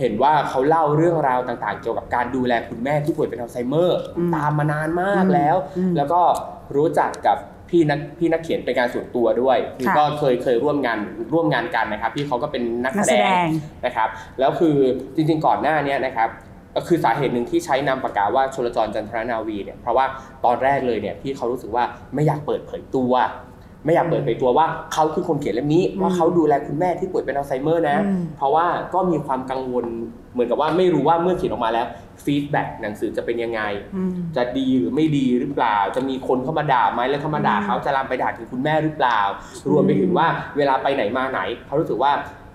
[0.00, 6.20] เห็นว่าเขาเล่าเรื่องราวต่างๆ เกี่ยวกับการดูแลคุณแม่ที่ป่วยเป็นอัลไซเมอร์อืมตามมานานมากแล้วอืมแล้วก็
[6.76, 7.38] รู้จักกับ
[7.70, 10.98] พี่นักพี่นักเขียนเป็นการส่วนตัวด้วยคือค่ะก็เคยเคยร่วมงาน
[11.32, 13.48] ร่วมงานกันนะครับพี่เขาก็เป็นนักนักแสแสดดงง
[13.86, 14.76] นะครับ แล้วคือ
[15.14, 16.28] จริงๆก่อนหน้าเนี้นะครับ
[16.76, 20.04] ก็คือสาเหตุหนึ่งที่ใช้นามปากกาว่าชลจรจันทรนาวีเนี่ยเพราะว่า
[20.44, 23.12] ตอนแรกเลยเนี่ยพี่เขารู้สึกว่าไม่อยากเปิดเผยตัว
[23.84, 29.86] ไม่อยากเปิดเผยตัวว่าเขาคือคนเขียนเล่มนี้ว่าเขาดูแลคุณแม่ที่ป่วยเป็นอัลไซเมอร์นะอืมเพราะว่าก็มีความกังวล
[30.32, 31.86] เหมือนกับว่าไม่รู้ว่าเมื่อเขียนออกมาแล้ว
[32.24, 33.60] feedback หนังสือจะเป็นยังไง
[33.96, 39.20] อืมจะดีหรือไม่ดีหรือเปล่า จะมีคนเข้ามาด่าไหมแล้วเข้ามาด่าเขาจะลามไปด่าถึงคุณแม่หรือเปล่า
[39.70, 42.12] รวมไปถึงว่าเวลาไปไหนมาไหนเขารู้สึกว่า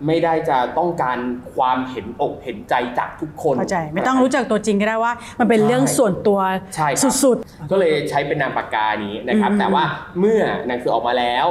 [0.07, 1.17] ไม่ได้จะต้องการ
[1.55, 6.39] ความเห็นอกเห็นใจจากทุกคนเข้าใจไม่ต้องรู้จักตัวจริงก็ได้ว่า มันเป็นเรื่องส่วนตัว
[6.75, 7.37] ใช่ครับสุด
[7.71, 9.83] ก็เลยใช้เป็นนามปากกานี้นะครับอืมแต่ว่า
[10.19, 11.47] เมื่อหนังสือออกมาแล้ว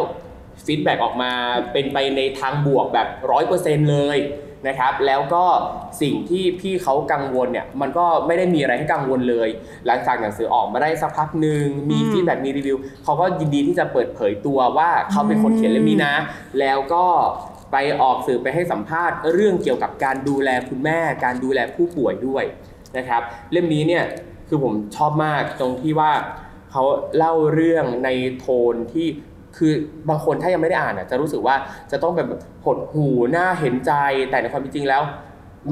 [0.67, 1.31] feedback ออกมา
[1.73, 4.19] เป็นไปในทางบวกแบบร้อยเปอร์เซ็นต์เลย
[4.69, 5.45] นะครับ แล้วก็
[6.03, 9.49] สิ่งที่พี่เขากังวลเนี่ยมันก็ไม่ได้มีอะไรให้กังวลเลย
[9.87, 16.15] หลังจากหนังสือออกมาได้สักพักหนึ่งมีอืม feedback มีรีวิวเขาก็ยินดีที่จะเปิดเผยตัวว่าเขาเป็นคนเขียนเล่มนี้นะ
[16.61, 17.07] แล้วก็
[17.73, 22.45] ไปออกสื่อไปให้สัมภาษณ์เรื่องเกี่ยวกับการดูแลคุณแม่ การดูแลผู้ป่วยด้วย
[22.97, 23.23] นะครับ
[23.53, 24.05] เล่มนี้เนี่ย
[24.49, 26.13] คือผมชอบมากตรงที่ว่า
[26.71, 26.83] เขา
[27.17, 29.07] เล่าเรื่องในโทนที่
[29.57, 29.73] คือ
[30.09, 31.55] บางคนถ้ายังไม่ได้อ่านอะจะรู้สึกว่า
[31.91, 32.29] จะต้องแบบ
[32.65, 33.93] หดหูหน้าเห็นใจ
[34.31, 35.03] แต่ในความเป็นจริงแล้ว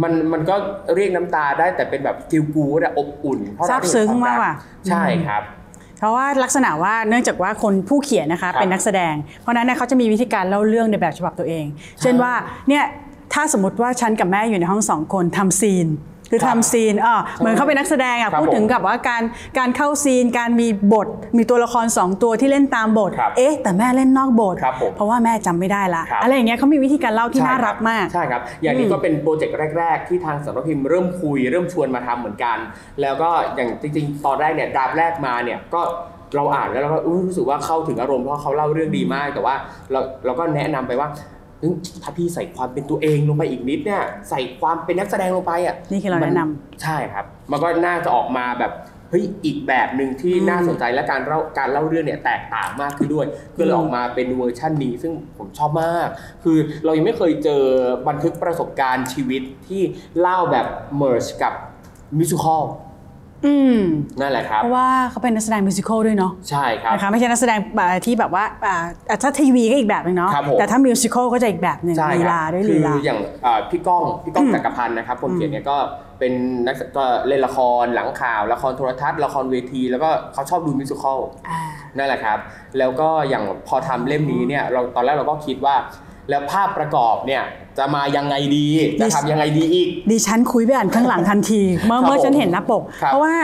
[0.02, 0.54] มันมันก็
[0.94, 4.52] เรียกน้ำตาได้แต่เป็นแบบฟิลกูดอะอบอุ่นเพราะซาบซึ้งมากกว่า
[4.88, 11.64] ใช่ครับๆเพราะว่าลักษณะว่าเนื่องจากว่าคนผู้เขียนนะคะครับเป็นนักแสดง เพราะฉะนั้นเนี่ยเขาจะมีวิธีการเล่าเรื่องในแบบฉบับตัวเอง
[12.00, 12.32] เช่นว่า
[12.68, 12.84] เนี่ย
[13.32, 15.86] ถ้าสมมติว่าฉันกับแม่อยู่ในห้องสองคนทำ scene
[16.32, 19.22] คือครับทำ scene อ่าเหมือนเขาเป็นนักแสดงอะครับพูดถึงกับว่าการ
[19.58, 32.58] การเข้า scene การมีบท มีตัวละครสองตัวที่เล่นตามบท ครับเอ๊ะ แต่แม่เล่นนอกบท ครับผมเพราะว่าแม่จำไม่ได้ละครับ อะไรอย่างเงี้ยเขามีวิธีการเล่าที่ใช่น่าคบรักมาก ใช่ครับ อย่างนี้ก็เป็นโปรเจกต์แรก ๆ ที่ทางสำนักพิมพ์เริ่มคุยเริ่มชวนมาทำเหมือนกัน
[33.02, 35.82] แล้วก็อย่างจริงๆ ตอนแรกเนี่ย draft แรกมาเนี่ยก็
[36.36, 39.54] เราอ่านแล้วเราก็อุ๊ยรู้สึกว่าเข้าถึงอารมณ์เพราะเขาเล่าเรื่องดีมาก แต่ว่า
[39.92, 41.41] เราเราก็แนะนำไปว่าเอ้ย
[42.02, 46.48] ถ้าพี่ใส่ความเป็นตัวเองลงไปอีกนิดเนี่ย ใส่ความเป็นนักแสดงลงไปอะนี่คือเราแนะนำมั
[46.82, 48.72] ใช่ครับ มันก็น่าจะออกมาแบบ
[49.10, 53.26] เฮ้ยอีกแบบหนึ่งที่อืมน่าสนใจและการเล่าการเล่าเรื่องเนี่ยแตกต่างมากขึ้นด้วย
[53.58, 56.08] ก็เลยออกมาเป็นเวอร์ชันนี้ ซึ่งผมชอบมาก
[56.44, 57.62] คือเรายังไม่เคยเจอ
[58.08, 59.82] บันทึกประสบการณ์ชีวิตที่
[60.20, 60.66] เล่าแบบ
[61.00, 61.52] merge กับ
[62.18, 62.62] มิวสิคอล
[63.46, 63.78] อืม
[64.20, 68.76] นั่นแหละครับ เพราะว่าเขาเป็นนักแสดงมิวสิควลด้วยเนาะใช่ครับนะคะไม่ใช่นักแสดงแบบที่แบบว่าอ่า
[69.10, 75.76] อะถ้าทีวีก็อีกแบบหนึงเนาะครับผมแต่ถ้ามิวสิควลก็จะอีกแบบหนึ่งใช่ลีครับลาด้วยคืลีอลาอย่างอ่าพี่ก้องพี่ก้องจักรพันธ์นะครับคนเขียนเนี่ยก็
[76.18, 76.32] เป็น
[76.66, 81.60] นักก็เล่นละครหลังข่าว ละครโทรทัศน์ละครเวที แล้วก็เขาชอบดูมิวสิคอลอ่า
[81.96, 82.38] นั่นแหละครับ
[82.78, 85.74] แล้วก็อย่างพอทำเล่มนี้เนี่ยเราตอนแรกเราก็คิดว่า
[86.30, 87.42] แล้วภาพประกอบเนี่ย
[87.78, 88.66] จะมายังไงดี
[89.00, 93.34] จะทำยังไงดีอีก ดิฉันคุยไปอ่านข้างหลังทันที เมื่อครับเมื่อฉันผมเห็นหน้าปกครับเพราะว่า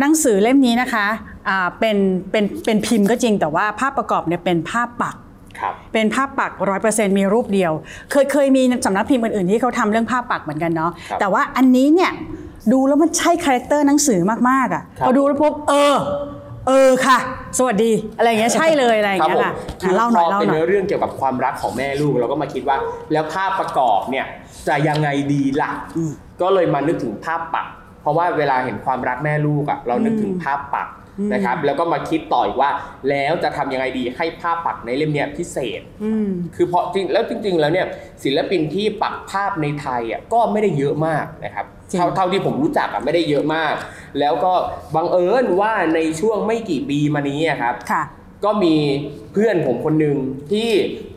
[0.00, 1.06] หนังสือเล่มนี้นะคะ
[1.48, 1.96] อ่าเป็น
[2.30, 5.16] เป็นเป็นพิมพ์ก็จริงแต่ว่าภาพประกอบเนี่ยเป็นภาพปัก
[5.60, 7.72] ครับเป็นภาพปักร้อยเปอร์เซ็นต์มีรูปเดียว
[8.10, 12.12] เคยเคยมีสำนักพิมพ์อื่นๆที่เขาทำเรื่องภาพปักเหมือนกันเนาะครับแต่ว่าอันนี้เนี่ย
[12.72, 15.94] ดูแล้วมันใช่ character หนังสือมากๆอะครับพอดูแล้วพบเออ
[16.68, 17.18] เออค่ะ
[17.58, 22.76] สวัสดีอะไรอย่างเงี้ยใช่เลยอะไรอย่างครับเงี้ยผมค่ะคืออะเล่าหพน่ออยเล่าเป็นหน่อยเนื้อเรื่องเกี่ยวกับความรักของแม่ลูกเราก็มาคิดว่า
[23.12, 24.26] แล้วภาพประกอบเนี่ย
[24.68, 25.72] จะยังไงดีล่ะ
[26.40, 27.66] ก็เลยมานึกถึงภาพปัก
[28.02, 30.88] เพราะว่าเวลาเห็นความรักแม่ลูกอะเรานึกถึงภาพปัก
[31.32, 32.70] นะครับแล้วก็มาคิดต่ออีกว่า
[33.10, 37.86] แล้วจะทำยังไงดีให้ภาพปักในเล่มเนี้ยพิเศษอืมคือเพราะจริงแล้วจริง ๆ แล้วเนี่ย
[38.24, 43.74] ศิลปินที่ปักภาพในไทยอะก็ไม่ได้เยอะมากนะครับจริง เท่าเท่าที่ผมรู้จักอะไม่ได้เยอะมาก
[44.20, 44.52] แล้วก็
[44.94, 48.04] บังเอิญว่าในช่วงไม่กี่ปีมานี้อะครับค่ะ
[48.44, 48.76] ก็มี
[49.32, 50.16] เพื่อนผมคนหนึ่ง
[50.52, 50.70] ที่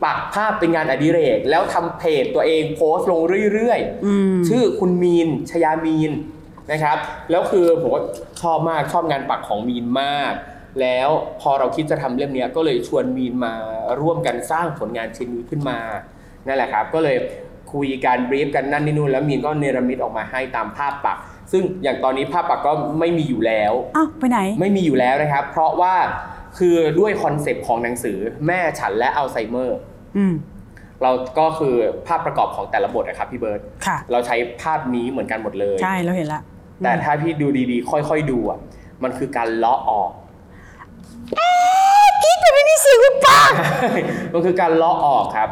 [0.04, 3.22] ปักภาพเป็นงานอดิเรก แล้วทำเพจตัวเองโพสต์ลง
[3.54, 6.12] เรื่อยอืมชื่อคุณมีนชยามีน
[6.72, 6.98] นะครับ
[7.32, 8.02] แล้วคือผมก็
[8.42, 10.34] ชอบมากชอบงานปักของมีนมาก
[10.82, 11.10] แล้ว
[11.42, 13.54] พอเราคิดจะทำเล่มเนี้ยก็เลยชวนมีนมา
[14.02, 15.80] ร่วมกันสร้างผลงานชิ้นนี้ขึ้นมา
[16.48, 17.18] นั่นแหละครับ ก็เลย
[17.76, 21.18] คุยกัน brief กันนั่นนี่นู่นแล้วมีนก็เนรมิตออกมาให้ตามภาพปัก
[21.52, 25.96] ซึ่งอย่างตอนนี้ภาพปักก็ไม่มีอยู่แล้วอ้าวไปไหน ไม่มีอยู่แล้วนะครับ เพราะว่า
[26.58, 29.78] คือด้วยคอนเซปต์ของหนังสือแม่ฉันและอัลไซเมอร์
[30.18, 30.34] อืม
[31.04, 31.76] เราก็คือ
[32.08, 36.42] ภาพประกอบของแต่ละบทนะครับพี่เบิร์ตค่ะเราใช้ภาพนี้เหมือนกันหมดเลย ใช่เราเห็นละ
[36.84, 38.60] แต่ถ้าพี่ดูดีๆ ค่อยๆดูอะ
[39.04, 40.12] มันคือการเลาะออก
[42.24, 43.42] กิ๊กเป็นไม่มีเสียงหรือเปล่า
[44.34, 45.50] มันคือการเลาะออกครับ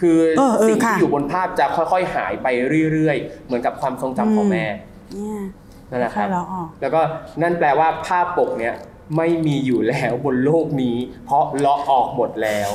[0.00, 2.46] คือเออเออสิ่งค่ะที่อยู่บนภาพจะค่อยๆ หายไป
[2.92, 4.64] เรื่อยๆ เหมือนกับความทรงจำของแม่
[5.12, 5.44] เนี่ย
[5.90, 7.00] นั่นแหละคค่อรัยบเราออกแล้วก็
[7.42, 8.74] นั่นแปลว่าภาพปกเนี้ย
[9.16, 12.70] ไม่มีอยู่แล้วบนโลกนี้ เพราะเลาะออกหมดแล้ว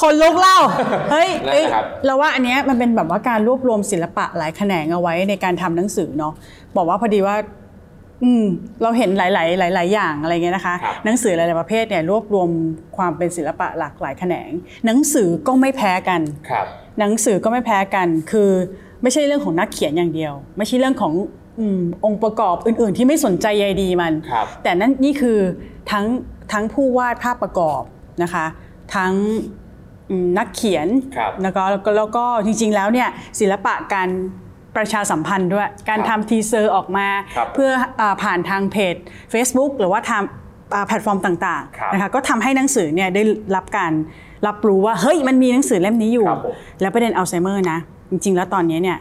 [0.00, 0.58] คนลุกเล่า
[1.10, 6.32] เฮ้ยนั่นเอ้ยแหละครับเราว่าอันเนี้ยมันเป็นแบบว่าการรวบรวมศิลปะหลายแขนงเอาไว้ในการทำหนังสือเนาะ
[6.76, 7.36] บอกว่าพอดีว่า
[8.24, 8.44] อืม
[8.82, 9.28] เราเห็นหลา
[9.70, 12.48] ย ๆ หลาย ๆ อย่างอะไรเงี้ยนะคะครับหนังสือหลาย ๆ ประเภทเนี่ยรวบรวม
[12.96, 14.50] ความเป็นศิลปะหลากหลายแขนง
[14.86, 16.66] หนังสือก็ไม่แพ้กันครับ
[16.98, 18.50] หนังสือก็ไม่แพ้กัน คือ
[19.02, 21.12] ไม่ใช่เรื่องของนักเขียนอย่างเดียว ไม่ใช่เรื่องของ
[21.58, 25.38] อมองค์ประกอบอื่น ๆ ที่ไม่สนใจใยดีมันครับแต่นั่นนี่คือ
[25.90, 26.06] ทั้ง
[26.52, 27.82] ทั้งผู้วาดภาพประกอบ
[28.22, 28.46] นะคะ
[28.94, 29.12] ทั้ง
[30.10, 33.08] อืมนักเขียนครับแล้วก็แล้วก็แล้วก็จริง ๆ แล้วเนี่ย
[33.40, 34.08] ศิลปะการ
[34.76, 37.06] ประชาสัมพันธ์ด้วย การครับทำ teaser ออกมา
[37.36, 38.94] ครับเพื่ออาผ่านทางเพจ
[39.32, 40.22] Facebook หรือว่าทาง
[40.74, 43.22] อ่าแพลตฟอร์มต่างครับๆนะคะก็ทำให้หนังสือเนี่ยได้
[43.56, 43.92] รับการ
[44.46, 47.78] รับรู้ว่า เฮ้ยมันมีหนังสือเล่มนี้อยู่ครับผมแล้วประเด็นอัลไซเมอร์นะ
[48.10, 48.98] จริง ๆ แล้วตอนนี้เนี่ย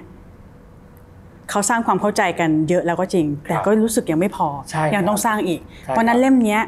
[1.50, 6.62] เขาสร้างความเข้าใจกันเยอะแล้วก็จริง แต่ก็รู้สึกยังไม่พอใช่ยังครับต้องสร้างอีกใช่เพราะฉะนั้นครับเล่มเนี้ย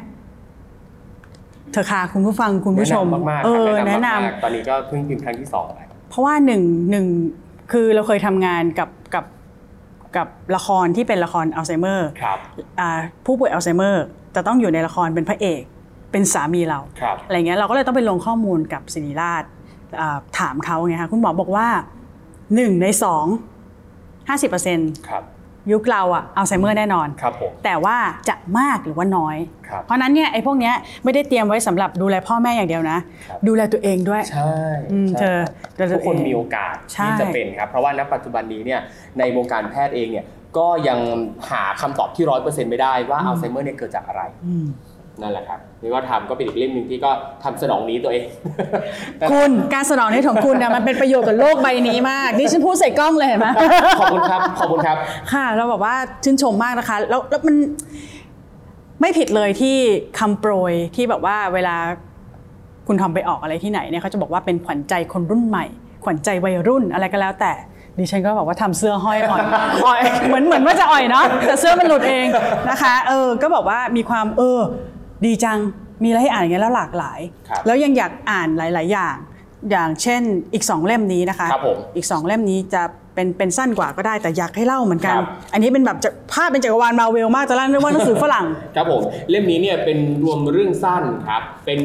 [1.72, 7.06] เธอค่ะคุณผู้ฟังคุณผู้ชมแนะนำมากๆเออครับแนะนำมากๆตอนนี้ก็เพิ่งพิมพ์ครั้งที่สองไปเพราะว่าหนึ่งหนึ่ง
[7.72, 9.24] คือเราเคยทำงานกับกับ
[10.16, 12.38] กับละครที่เป็นละครอัลไซเมอร์ครับ
[12.80, 12.90] อ่า
[13.26, 14.04] ผู้ป่วยอัลไซเมอร์
[14.34, 15.62] จะต้องอยู่ในละครเป็นพระเอก
[16.12, 19.44] เป็นสามีเราครับอะไรเงี้ยเราก็เลยต้องไปลงข้อมูลกับศิริราช
[20.00, 21.68] อ่าถามเขาไงคะคุณหมอบอกว่า
[22.54, 23.26] หนึ่งในสอง
[24.28, 25.22] ห้าสิบเปอร์เซ็นต์ครับ
[25.72, 27.96] ยุคเราอะอัลไซเมอร์แน่นอนครับผมแต่ว่า
[28.28, 34.52] จะมากหรือว่าน้อยครับ เพราะฉะนั้นเนี่ยไอ้พวกเนี้ยไม่ได้เตรียมไว้สำหรับดูแลพ่อแม่อย่างเดียวนะครับดูแลตัวเองด้วยใช่
[34.92, 35.38] อืมใช่เธอ
[35.78, 38.80] ครับเธอทุกคนเองมีโอกาสใช่ที่จะเป็นครับเพราะว่าณปัจจุบันนี้เนี่ย
[39.18, 40.26] ในวงการแพทย์เองเนี่ย
[40.58, 40.98] ก็ยัง
[41.50, 44.66] หาคำตอบที่ร้อยเปอร์เซ็นต์ไม่ได้ว่าอัลไซเมอร์เนี่ยเกิดจากอะไรอืม
[45.22, 47.10] นั่นแหละครับนี่ก็ทำก็เป็นอีกเล่มหนึ่งที่ก็
[47.42, 48.24] ทำสนองนี้ตัวเอง
[49.18, 53.48] แต่คุณการสนองนี้ของคุณเนี่ยมันเป็นประโยชน์กับโลกใบนี้มากดิฉันพูดใส่กล้องเลยเห็นไหม
[53.98, 54.96] ขอบคุณครับขอบคุณครับ
[55.32, 57.54] ค่ะ เราบอกว่าชื่นชมมากนะคะ แล้วแล้วมัน
[59.02, 59.76] ไม่ผิดเลยที่
[60.18, 61.76] คำโปรยที่แบบว่าเวลา
[62.86, 65.64] คุณทอมไปออกอะไรที่ไหนเนี่ยเขาจะบอกว่าเป็นขวัญใจคนรุ่นใหม่
[66.04, 67.52] ขวัญใจวัยรุ่นอะไรก็แล้วแต่
[67.98, 69.42] ดิฉันก็บอกว่าทำเสื้อห้อยอ่อย
[69.86, 72.26] อ่อยเหมือนเหมือนว่าจะอ่อยเนาะแต่เสื้อมันหลุดเอง
[72.70, 74.60] นะคะ เออก็บอกว่ามีความเออ
[75.24, 75.58] ดีจัง
[76.02, 79.16] มีอะไรให้อ่านอย่างเงี้ยแล้วหลากหลายครับแล้วยังอยากอ่านหลาย ๆ อย่าง
[79.70, 80.22] อย่างเช่น
[80.54, 82.82] อีกสองเล่มนี้นะคะครับผมอีกสองเล่มนี้จะ
[83.14, 88.46] เป็นเป็นสั้นกว่าก็ได้แต่อยากให้เล่าเหมือนกัน ครับ อันนี้เป็นแบบจะภาพเป็นจักรวาลมาเวลมากแต่ละนึกว่าหนังสือฝรั่ง
[88.76, 91.80] ครับผมเล่มนี้เนี่ยเป็นรวมเรื่องสั้นครับเป็น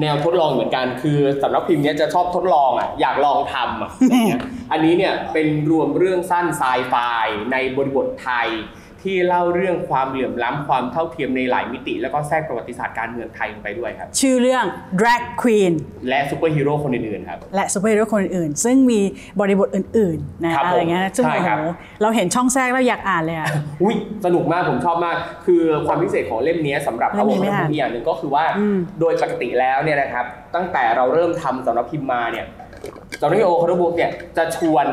[0.00, 4.40] แนวทดลองเหมือนกันคือสำนักพิมพ์เนี้ยจะชอบทดลองอะอยากลองทำอะ อย่างเงี้ย
[4.72, 6.94] อันนี้เนี่ยเป็นรวมเรื่องสั้นไซไฟ
[7.52, 8.48] ในบริบทไทย
[9.06, 14.64] ที่เล่าเรื่องความเหลื่อมล้ำความเท่าเทียมในหลายมิติ แล้วก็แทรกประวัติศาสตร์การเมืองไทยลงไปด้วยครับ ชื่อเรื่อง
[15.00, 15.72] drag queen
[16.08, 19.00] และซูเปอร์ฮีโร่คนอื่นๆครับ และซูเปอร์ฮีโร่คนอื่นๆ ซึ่งมี
[19.40, 21.58] บริบทอื่นๆนะครับผมอะไรเงี้ยซึ่งใช่โอ้คโหรับ
[22.02, 23.48] เราเห็นช่องแทรกแล้วอยากอ่านเลยอะ
[23.82, 25.16] อุ้ยสนุกมากผมชอบมาก
[25.46, 32.46] คือความพิเศษของเล่มนี้สำหรับเล่อมวนี้กไม่าอ่านอีกอย่างหนึ่งก็คือว่าอืมโดยปกติแล้วเนี่ยนะครับ ตั้งแต่เราเริ่มทำสำนักพิมพ์มาเนี่ย
[33.20, 34.86] สำนักพิมพ์โอคาร์บุ๊กเนี่ยจะชวน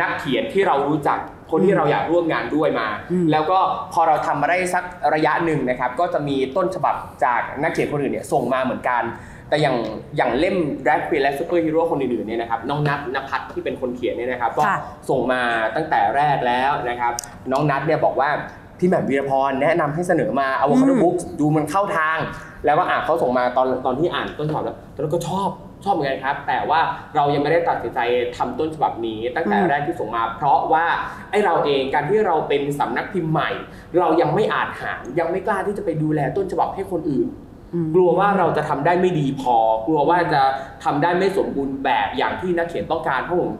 [0.00, 1.18] นักเขียนที่เรารู้จัก
[1.50, 2.88] คนที่เราอยากร่วมงานด้วยมา
[3.32, 3.58] แล้วก็
[3.92, 9.02] พอเราทำมาได้สักระยะหนึ่งนะครับ ก็จะมีต้นฉบับจากนักเขียนคนอื่นเนี่ยส่งมาเหมือนกัน
[9.48, 9.76] แต่อย่าง
[10.16, 14.78] อย่างเล่ม Drag Queen และ Super Hero คนอื่นๆเนี่ยนะครับน้องนัทนภัทรที่เป็นคนเขียนเนี่ยนะครับ ก็ค่ะ
[15.10, 15.40] ส่งมา
[15.76, 17.12] ตั้งแต่แรกแล้วนะครับ
[17.52, 18.30] น้องนัทเนี่ยบอกว่า
[18.78, 22.18] พี่แหม่มวีรพรแนะนำให้เสนอมา Avocado อืม Books ดูมันเข้าทาง
[22.64, 25.48] แล้วก็อ่านเขาส่งมาตอนตอนที่อ่านต้นฉบับแล้วตอนนั้นก็ชอบ
[25.86, 26.80] ชอบเหมือนกันครับ แต่ว่า
[27.16, 28.00] เรายังไม่ได้ตัดสินใจ
[28.36, 30.86] ทำต้นฉบับนี้ ตั้งแต่อืมแรกที่ส่งมา เพราะว่า
[31.30, 33.50] ไอ้เราเองการที่เราเป็นสำนักพิมพ์ใหม่
[33.98, 37.45] เรายังไม่อาจหารยังไม่กล้าที่จะไปดูแลต้นฉบับให้คนอื่นอืม
[37.94, 40.42] กลัวว่าเราจะทำได้ไม่ดีพอ กลัวว่าจะ
[40.84, 43.50] ทำได้ไม่สมบูรณ์แบบอย่างที่นักเขียนต้องการเพราะผม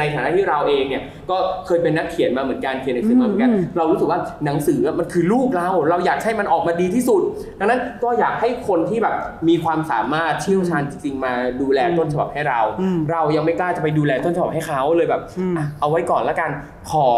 [0.00, 1.36] ในฐานะที่เราเองเนี่ยก็
[1.66, 7.22] เคยเป็นนักเขียนมาเหมือนกันเขียนหนังสือมาเหมือนกันอืมเรารู้สึกว่าหนังสือมันคือลูกเรา เราอยากให้มันออกมาดีที่สุด
[7.58, 9.14] ดังนั้นก็อยากให้คนที่แบบ
[9.48, 16.50] มีความสามารถเชี่ยวชาญจริงๆมาดูแลต้นฉบับให้เราอืมเรายังไม่กล้าจะไปดูแลต้นฉบับให้เขาเลยแบบอืมอะเอาไว้ก่อนแล้วกัน
[16.90, 17.08] ขอ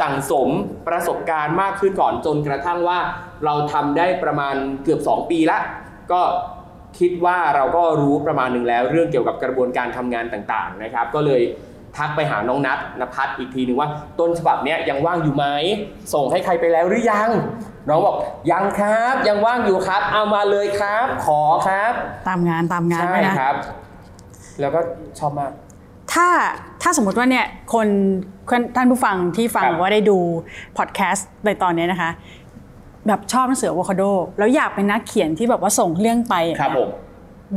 [0.00, 0.48] สั่งสม
[0.88, 2.98] ประสบการณ์มากขึ้นก่อนจนกระทั่งว่า
[3.44, 5.58] เราทำได้ประมาณเกือบ 2 ปีละ
[6.12, 6.22] ก็
[6.98, 11.42] คิดว่าเราก็รู้ประมาณหนึ่งแล้ว เรื่องเกี่ยวกับกระบวนการทำงานต่างๆนะครับ ก็เลย
[11.96, 13.88] ทักไปหาน้องนัทนภัทรอีกทีหนึ่งว่า
[14.20, 15.46] ต้นฉบับเนี้ยยังว่างอยู่ไหม
[16.14, 17.30] ส่งให้ใครไปแล้วหรือยัง
[17.88, 18.16] น้องบอก
[18.50, 21.92] ยังครับ ยังว่างอยู่ครับ เอามาเลยครับ ขอครับ
[22.28, 23.54] ตามงานตามงานใช่ด้วยนะครับ
[24.60, 24.80] แล้วก็
[25.18, 25.50] ชอบมาก
[26.12, 26.28] ถ้า
[26.82, 27.88] ถ้าสมมติว่าเนี่ยคน
[28.50, 30.18] คนท่านผู้ฟังที่ฟังครับหรือว่าได้ดู
[30.78, 32.10] พอดแคสต์ในตอนเนี้ยนะคะ
[33.08, 34.02] แบบชอบหนังสืออะโวคาโด
[34.38, 36.90] แล้วอยากเป็นนักเขียนที่แบบว่าส่งเรื่องไปอย่างครับเงี้ยผม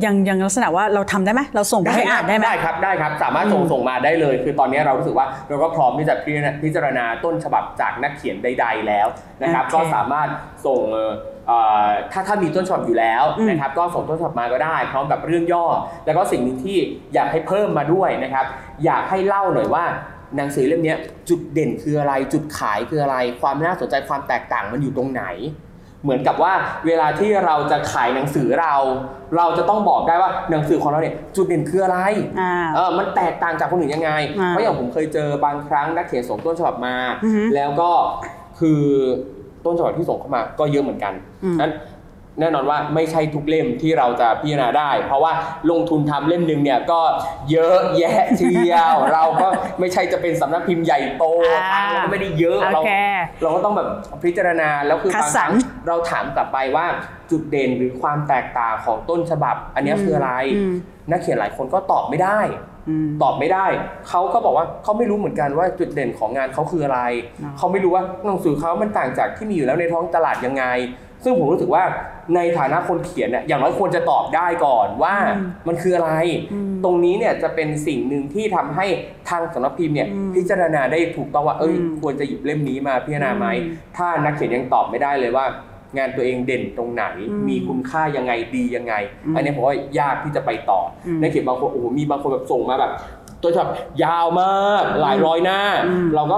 [0.06, 9.08] ยังยังลักษณะว่าเราทำได้ไหมเราส่งไปให้อ่านได้ไหมได้ครับได้ครับ สามารถส่งอืมส่งมาได้เลย คือตอนนี้เรารู้สึกว่าเราก็พร้อมที่จะพิจารณาพิจารณาต้นฉบับจากนักเขียนใด ๆ แล้ว
[9.42, 10.30] นะครับโอเคก็สามารถ
[10.66, 11.12] ส่งเอ่อ
[11.48, 15.66] เอ่อถ้าถ้ามีต้นฉบับอยู่แล้วอืมนะครับก็ส่งต้นฉบับมาก็ได้ พร้อมกับเรื่องย่อ
[16.06, 16.78] แล้วก็สิ่งหนึ่งที่
[17.14, 18.46] อยากให้เพิ่มมาด้วยนะครับ
[18.86, 19.86] อยากให้เล่าหน่อยว่า
[20.38, 20.98] หนังสือเล่มเนี้ย
[21.30, 25.26] จุดเด่นคืออะไร จุดขายคืออะไร ความน่าสนใจความแตกต่างมันอยู่ตรงไหน
[26.04, 26.54] เหมือนกับว่า
[26.88, 28.76] เวลาที่เราจะขายหนังสือเรา
[29.38, 32.00] เราจะต้องบอกได้ว่าหนังสือของเราเนี่ยจุดเด่นคืออะไร
[32.40, 37.92] อ่าเออมันแตกต่างจากคนอื่นยังไงอ่าเพราะอย่างผมเคยเจอบางครั้งนักเขียนส่งต้นฉบับมาอือฮึแล้วก็
[38.60, 38.82] คือ
[39.66, 41.14] ต้นฉบับที่ส่งเข้ามาก็เยอะเหมือนกัน
[41.44, 41.72] อืมนั้น
[42.40, 45.34] แน่นอนว่าไม่ใช่ทุกเล่มที่เราจะพิจารณาได้ เพราะว่า
[45.72, 47.02] ลงทุนทำเล่มหนึ่งเนี่ยก็
[47.52, 49.48] เยอะแยะเชียวเราก็
[49.80, 52.92] ไม่ใช่จะเป็นสำนักพิมพ์ใหญ่โตอ่าครั้งเราก็ไม่ได้เยอะเราโอเค
[53.42, 53.88] เราก็ต้องแบบ
[54.24, 55.52] พิจารณาแล้วคือคัดบางสครรรั้ง
[55.88, 56.86] เราถามกลับไปว่า
[57.32, 60.74] จุดเด่นหรือความแตกต่างของต้นฉบับ อันเนี้ยคืออะไรอืม
[61.12, 62.40] นักเขียนหลายคนก็ตอบไม่ได้
[62.90, 63.66] อืมตอบไม่ได้
[64.10, 67.02] เขาก็บอกว่าเขาไม่รู้เหมือนกันว่าจุดเด่นของงานเขาคืออะไร
[67.44, 70.66] อ๋อเขาไม่รู้ว่าหนังสือเขามันต่างจากที่มีอยู่แล้วในท้องตลาดยังไง
[71.24, 71.84] ซึ่งผมรู้สึกว่า
[72.36, 76.12] ในฐานะคนเขียนเนี่ยอย่างน้อยควรจะตอบได้ก่อนว่าอืมมันคืออะไร
[76.54, 78.86] อืมตรงนี้เนี่ยจะเป็นสิ่งหนึ่งที่ทำให้
[79.30, 85.46] ทางสำนักพิมพ์เนี่ยอืมพิจารณาได้ถูกต้องว่าเอ้ยอืมควรจะหยิบเล่มนี้มาพิจารณาไหมอืมถ้านักเขียนยังตอบไม่ได้เลยว่า
[85.98, 88.94] งานตัวเองเด่นตรงไหนอืมมีคุณค่ายังไงดียังไง
[89.26, 92.92] อืมอันนี้ผมว่ายากที่จะไปต่ออมนักเขียนบางคนโอ้โหมีบางคนแบบส่งมาแบบ
[93.42, 93.70] ตัวฉบับ
[94.04, 96.38] ยาวมากหลายร้อยหน้าอืมเราก็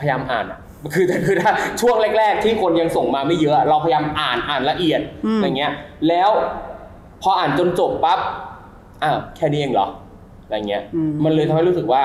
[0.00, 0.58] พยายามอ่านอะ
[0.94, 5.72] คือคือถ้าช่วงแรก ๆ ที่คนยังส่งมาไม่เยอะ เราพยายามอ่านอ่านละเอียดอืมอย่างเงี้ย
[6.08, 6.30] แล้ว
[7.22, 8.18] พออ่านจนจบปั๊บ
[9.02, 9.88] อ้าวแค่นี้เองเหรอ
[10.44, 12.02] อะไรเงี้ยอืมมันเลยทำให้รู้สึกว่า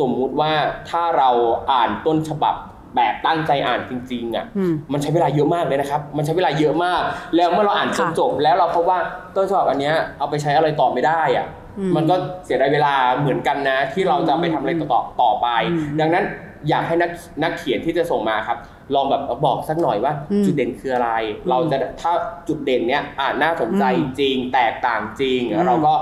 [0.00, 0.52] สมมุติว่า
[0.90, 1.30] ถ้าเรา
[1.72, 2.54] อ่านต้นฉบับ
[2.96, 7.02] แบบตั้งใจอ่านจริง ๆ อะอืมมันใช้เวลาเยอะมากเลยนะครับ มันใช้เวลาเยอะมาก
[7.36, 8.98] แล้วเมื่อเราอ่านจนค่ะจบ แล้วเราพบว่า
[9.36, 11.46] ต้นฉบับอันเนี้ยเอาไปใช้อะไรต่อไม่ได้อะ
[11.78, 16.24] อืมมันก็เสียดายเวลาเหมือนกันนะ ที่เราจะไปทำอะไรต่อต่อไปอืมดังนั้น
[16.68, 17.10] อยากให้นัก
[17.42, 18.58] นักเขียนที่จะส่งมาครับ
[18.94, 21.10] ลองแบบบอกสักหน่อยว่าอืมจุดเด่นคืออะไร
[21.50, 22.12] เราจะถ้า
[22.48, 25.94] จุดเด่นเนี้ยอ่านน่าสนใจอืมจริงแตกต่างจริงอืมเราก็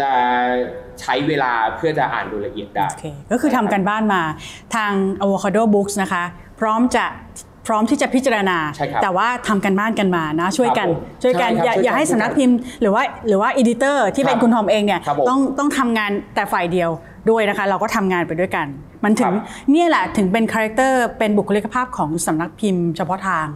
[0.00, 0.10] จะ
[1.00, 4.22] ใช้เวลาเพื่อจะอ่านโดยละเอียดได้โอเคก็คือทำการบ้านมา
[4.74, 6.24] ทาง Avocado Books นะคะ
[6.60, 7.06] พร้อมจะ
[7.66, 16.90] พร้อมที่จะพิจารณาใช่ครับแต่ว่าทำการบ้านกันมานะ ช่วยกันครับผมช่วยกันใช่ครับอย่าช่วยกันอย่าให้สำนักพิมพ์หรือว่าหรือว่า editor ที่เป็นครับคุณทอมเองเนี่ยครับผมต้องต้องทำงานแต่ฝ่ายเดียว
[17.30, 18.66] ด้วยนะคะ เราก็ทำงานไปด้วยกัน
[19.04, 19.34] มันถึงครับ
[19.70, 23.46] เนี่ยแหละถึงเป็น character เป็นบุคลิกภาพของสำนักพิมพ์เฉพาะทาง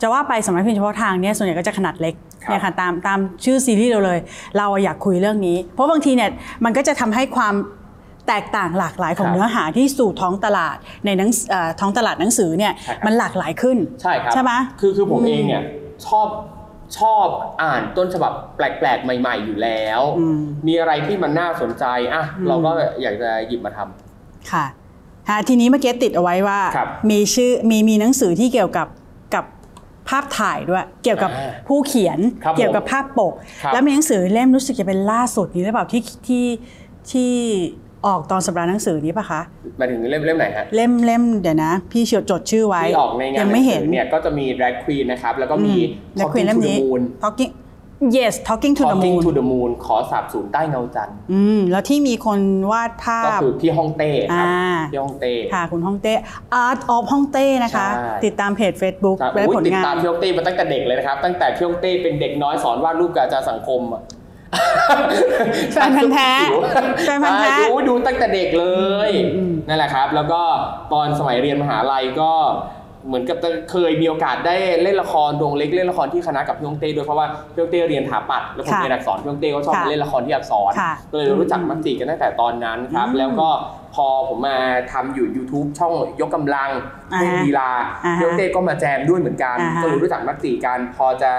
[0.00, 4.18] จะว่าไปสำนักพิมพ์เฉพาะทางเนี่ยส่วนใหญ่ก็จะขนาดเล็กครับเนี่ยค่ะตามตามชื่อซีรีส์เราเลย
[4.58, 6.30] เราอยากคุยเรื่องนี้ เพราะบางทีเนี่ย
[6.64, 7.54] มันก็จะทำให้ความ
[8.28, 15.62] แตกต่างหลากหลายของครับเนื้อหาที่สู่ท้องตลาดในหนังเอ่อท้องตลาดหนังสือเนี่ยใช่ครับมันหลากหลายขึ้นใช่ครับใช่ไหมคือคือผมอืมเองเนี่ย
[16.06, 16.26] ชอบ
[16.98, 17.26] ชอบ
[17.62, 22.70] อ่านต้นฉบับแปลกๆ ใหม่ ๆ อยู่แล้วอืมมีอะไรที่มันน่าสนใจอะอืมเราก็
[23.02, 24.64] อยากจะหยิบมาทำค่ะ
[25.28, 28.88] ฮะทีนี้เมื่อกี้ติดเอาไว้ว่าครับมีชื่อมีมีหนังสือที่เกี่ยวกับ
[29.34, 29.44] กับ
[30.08, 36.46] ภาพถ่ายด้วย เกี่ยวกับอ่าผู้เขียนครับเกี่ยวกับภาพปกครับแล้วมีหนังสือเล่มรู้สึกจะเป็นล่าสุดนี้หรือเปล่าที่ที่
[37.10, 37.32] ที่
[38.06, 39.40] ออกตอนสัปดาห์หนังสือนี้ปะคะ
[39.80, 45.74] มาถึงเล่มเล่มไหนฮะเล่มเล่มเดี๋ยวนะ พี่เชียวจดชื่อไว้ที่ออกในงานยังไม่เห็นงสือเนี่ยก็จะมี drag queen นะครับแล้วก็มี
[46.16, 47.52] และควีน Talking เล่ม to the นี้ moon talking
[48.16, 52.40] yes talking to the Talking moon to the moon ขอสาบสูญใต้เงาจันทร์อืมแล้วที่มีคน
[52.72, 56.14] วาดภาก็พคือพี่ฮ่องเต้ครับอ่าพี่ฮ่องเต้ค่ะคุณฮ่องเต้
[56.64, 64.02] Art of ฮ่องเต้นะคะใช่ติดตามเพจ Facebook ครับและอุ๊ยผลติดงาตามนพี่ฮ่องเต้มาตั้งแต่เด็กเลยนะครับ ตั้งแต่พี่ฮ่องเต้เป็นเด็กน้อยสอนวาดรูปกับอาจารย์สังคมอะ
[65.72, 66.30] แฟนพันธุ์แท้
[67.04, 68.66] แฟนพันธุ์แท้ใช่ดูดูตั้งแต่เด็กเล
[69.08, 70.42] ยอืมนั่นแหละครับ แล้วก็
[70.92, 72.32] ตอนสมัยเรียนมหาลัยก็
[73.08, 73.38] เหมือนกับ
[73.70, 83.48] เคยมีโอกาสได้เล่นละครดวงเล็กเล่นละครที่คณะกับพี่ฮ่องเต้ด้วยเพราะว่าพี่ฮ่องเต้เรียนถาปัดแล้วผมค่ะเรียนอักษรพี่ฮ่องเต้ก็ชอบค่ะมาเล่นละครที่อักษรค่ะก็เลยรู้จักมักจีกันตั้งแต่ตอนนั้นครับอืมแล้วก็
[83.94, 84.56] พอผมมา
[84.92, 86.70] ทำอยู่ YouTube ช่องยกกำลัง
[87.12, 87.70] อ่าเล่นฮะกีฬา
[88.04, 91.30] อ่าฮะพี่ฮ่องเต้ก็มาแจมด้วยเหมือนกันอ่าฮะก็เลยรู้จักมักจีกัน พอจะ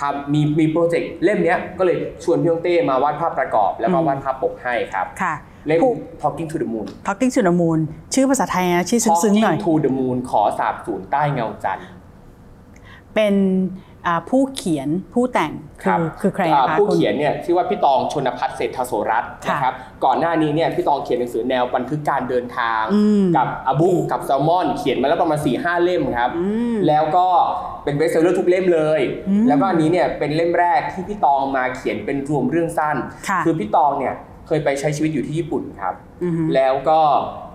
[0.00, 5.34] ทำมีมีโปรเจกต์เล่มเนี้ยก็เลยชวนพี่ฮ่องเต้มาวาดภาพประกอบ แล้วก็อืมวาดภาพปกให้ครับค่ะ
[5.66, 7.78] เล่มผู้ Talking to the Moon Talking to the Moon
[8.14, 11.88] ชื่อภาษาไทยนะชื่อซึ้งๆหน่อย Talking to the Moon ขอสาบสูญใต้เงาจันทร์
[13.14, 13.89] เป็นอ่า
[14.30, 27.26] ผู้เขียนผู้แต่งคือคือใครอ่าคะผู้คุณเขียนเนี่ยชื่อว่าพี่ตองชนพัฒน์เศรษฐโสรัตน์ค่ะนะครับก่อนหน้านี้เนี่ยพี่ตองเขียนหนังสือแนวบันทึกการเดินทางอืมกับอาบุ้งกับแซลมอน เขียนมาแล้วประมาณ4ี่ห้าเล่มครับอืมแล้วก็
[27.84, 32.96] เป็นเบสเซอร์ทุกเล่มเลยอืมแล้วก็อันนี้เนี่ยเป็นเล่มแรกที่พี่ตองมาเขียนเป็นรวมเรื่องสั้น
[33.28, 34.14] ค่ะอพี่ตองเนี่ย
[34.46, 37.00] เคยไปใช้ชีวิตอยู่ที่ญี่ปุ่นครับอือฮึแล้วก็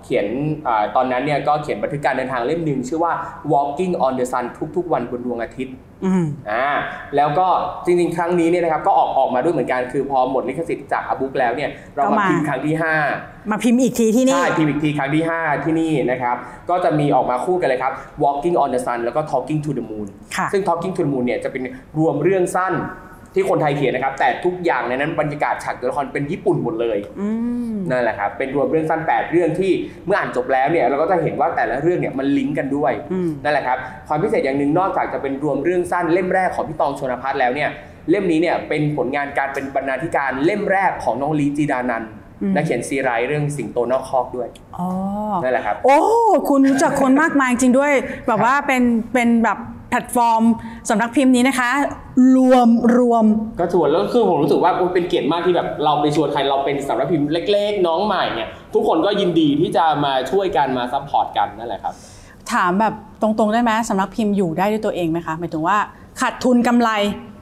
[0.05, 0.27] เขียน
[0.67, 3.13] อาตอนนั้นเนี่ยก็เขียนบันทึกการเดินทางเล่มหนึ่งชื่อว่า
[3.53, 6.67] Walking on the Sun ทุก ๆ วันบนดวงอาทิตย์อืมอ่า
[7.15, 7.47] แล้วก็
[7.85, 12.75] จริงๆ ครั้งนี้เนี่ยนะครับก็ออกออกมาด้วยเหมือนกันคือพอหมดลิขสิทธิ์จากอาบุ๊กแล้วเนี่ยเราก็มามาพิมพ์ครั้งที่
[13.51, 16.35] มาพิมพ์อีกทีที่5นี่ใช่พิมพ์อีกทีครั้งที่ 5 ที่นี่นะครับ
[16.69, 21.63] ก็จะมีออกมาคู่กันเลยครับ Walking on the Sun แล้วก็ Talking to the Moon ค่ะซึ่ง Talking to the Moon เนี่ยจะเป็น
[21.97, 22.73] รวมเรื่องสั้น
[23.35, 27.29] ที่คนไทยเขียนนะครับ แต่ทุกอย่างในนั้นบรรยากาศฉากตัวละครเป็นญี่ปุ่นหมดเลยอื
[27.73, 29.71] มนั่นแหละครับเป็นรวมเรื่องสั้น 8 เรื่องที่
[30.05, 37.69] เมื่ออ่านจบแล้วเนี่ยเราก็จะเห็นว่าแต่ละเรื่องเนี่ยมันลิงก์กันด้วยอืมนั่นแหละครับความพิเศษอย่างหนึ่งนอกจากจะเป็นรวมเรื่องสั้นเล่มแรกของพี่ตองชนพัฒน์แล้วเนี่ย
[38.09, 42.09] เล่มนี้เนี่ยเป็นผลงานการเป็นบรรณาธิการเล่มแรกของน้องลีจีดานันท์
[42.41, 44.87] อืมนักเขียนซีไรส์เรื่องสิงโตนอกคอกด้วยอ๋อ
[45.43, 45.99] นั่นแหละครับ โอ้
[46.49, 47.93] คุณรู้จักคนมากมายจริงด้วย
[48.27, 49.57] แบบว่าเป็นเป็นแบบ
[49.89, 50.43] แพลตฟอร์ม
[50.89, 51.71] สำนักพิมพ์นี้นะคะ
[52.35, 53.25] รวมรวม
[53.59, 61.93] ก็ชวนแล้วคือผมรู้สึกว่าโอ้เป็นเกียรติมากที่แบบเราไปชวนใครเราเป็นสำนักพิมพ์เล็ก ๆ น้องใหม่เนี่ยทุกคนก็ยินดีที่จะมาช่วยกันมา support กันนั่นแหละครับ
[62.53, 65.77] ถามแบบตรงๆได้ไหมสำนักพิมพ์อยู่ได้ด้วยตัวเองไหมคะหมายถึงว่า
[66.21, 66.91] ขาดทุนกำไร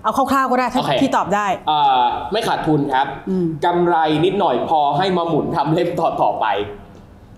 [0.04, 6.46] เอาคร่าวๆก็ได้ถ้าโอเคที่ตอบได้อ่าไม่ขาดทุนครับอืมกำไรนิดหน่อยพอให้มาหมุนทำเล่มต่อต่อๆไป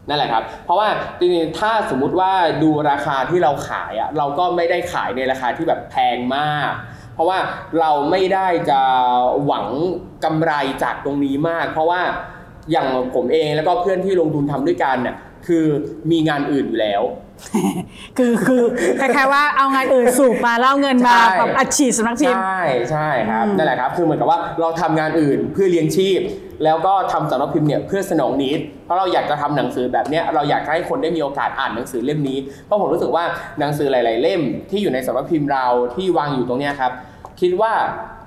[0.10, 0.88] นั่นแหละครับ เพราะว่า
[1.20, 2.32] จริงๆ ถ้าสมมุติว่า
[2.64, 6.72] ดูราคาที่เราขายอะเราก็ไม่ได้ขายในราคาที่แบบแพงมาก
[7.16, 7.40] เพราะว่า
[7.80, 8.80] เราไม่ได้จะ
[9.46, 9.66] หวัง
[10.24, 10.52] กำไร
[10.84, 12.02] จากตรงนี้มาก เพราะว่า
[12.72, 15.16] อย่างผมเองแล้วก็เพื่อนที่ลงทุนทำด้วยกันเนี่ย
[15.48, 15.66] คือ
[16.12, 17.02] มีงานอื่นอยู่แล้ว
[18.18, 18.62] คือคือ
[19.00, 26.20] คล้ายๆว่าเอางานอื่นสูบมาแล้วเอาเงินมาใช่แบบอัดฉีดสำนักพิมพ์ใช่ใช่ครับอืมนั่นแหละครับคือเหมือนกับว่าเราทำงานอื่นเพื่อเลี้ยงชีพ
[26.64, 33.24] แล้วก็ทำสำนักพิมพ์เนี่ยเพื่อสนองนิดเพราะเราอยากจะทำหนังสือแบบเนี้ยเราอยากให้คนได้มีโอกาสอ่านหนังสือเล่มนี้เพราะผมรู้สึกว่า
[33.60, 36.92] หนังสือหลาย ๆ เล่มที่อยู่ในสำนักพิมพ์เราที่วางอยู่ตรงเนี้ยครับ
[37.42, 37.72] คิดว่า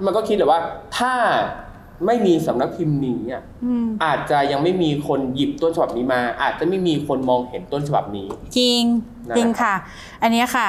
[0.04, 0.60] มันก็คิดเลยว่า
[0.98, 1.12] ถ้า
[2.06, 8.82] ไม่มีสำนักพิมพ์นี้อะอืมอาจจะยังไม่มีคนหยิบต้นฉบับนี้มา อาจจะไม่มีคนมองเห็นต้นฉบับนี้ จริง
[9.28, 9.74] นั่นแหละจริงค่ะ
[10.22, 10.68] อันเนี้ยค่ะ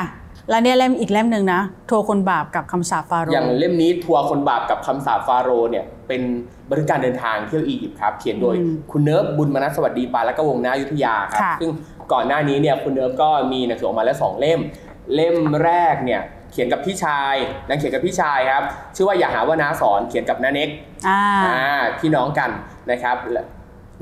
[0.50, 6.22] แล้วเนี่ยเล่มอีกเล่มหนึ่งนะโทรคนบาปกับคำสาปฟาโรอย่างห์เล่มนี้ทัวร์คนบาปกับคำสาปฟาโรห์เนี่ยเป็น
[6.70, 11.70] บันทึกการเดินทางเที่ยวอียิปต์ครับ เขียนโดยอืมคุณเนิร์ฟบุญมนัสสวัสดีปาและก็วงนายุทธยาครับค่ะซึ่ง
[12.14, 14.60] ก่อนหน้านี้เนี่ยคุณเนิร์ฟก็มีหนังสือออกมาแล้วสองเล่ม
[15.16, 17.36] เล่มแรกเนี่ย เขียนกับพี่ชาย
[17.68, 18.64] นางเขียนกับพี่ชายครับ
[18.96, 20.70] ชื่อว่าอย่าหาว่าน้าสอนเขียนกับน้าเน็ก
[21.08, 22.50] อ่าอ่าพี่น้องกัน
[22.92, 23.46] นะครับและ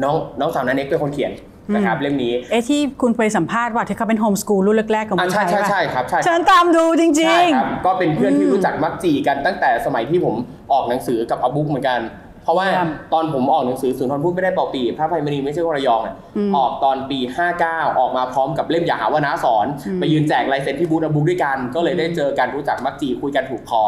[0.03, 1.33] น้องน้องสาวน้าเน็กเป็นคนเขียน
[1.75, 10.35] นะครับอืมเล่มนี้เอ๊ะที่คุณไปสัมภาษณ์ว่าที่เขาเป็น homeschool รุ่นแรกๆของอ่าผู้ใช่ชายใช่ป่ะใช่ครับใช่ฉันตามดูจริใช่งครับก็เป็นเพื่อนที่อืมรู้จักมักจีกันตั้งแต่สมัยที่ผม
[10.71, 11.99] ออกหนังสือกับ a book เหมือนกัน
[12.47, 17.19] เพราะว่าครับตอนผมออกหนังสือสุนทรภู่ไม่ได้เป่าปีพระอภัยมณีไม่ใช่คนระยองอะอืมออกตอนปี
[17.59, 23.83] 59 ออกมาพร้อมกับเล่มอย่าหาว่าน้าสอนอืมไปยืนแจกลายเซ็นที่บูธ a book ด้วยกัน ก็เลยได้เจอกันรู้จักมักจีคุยกันถูกคอ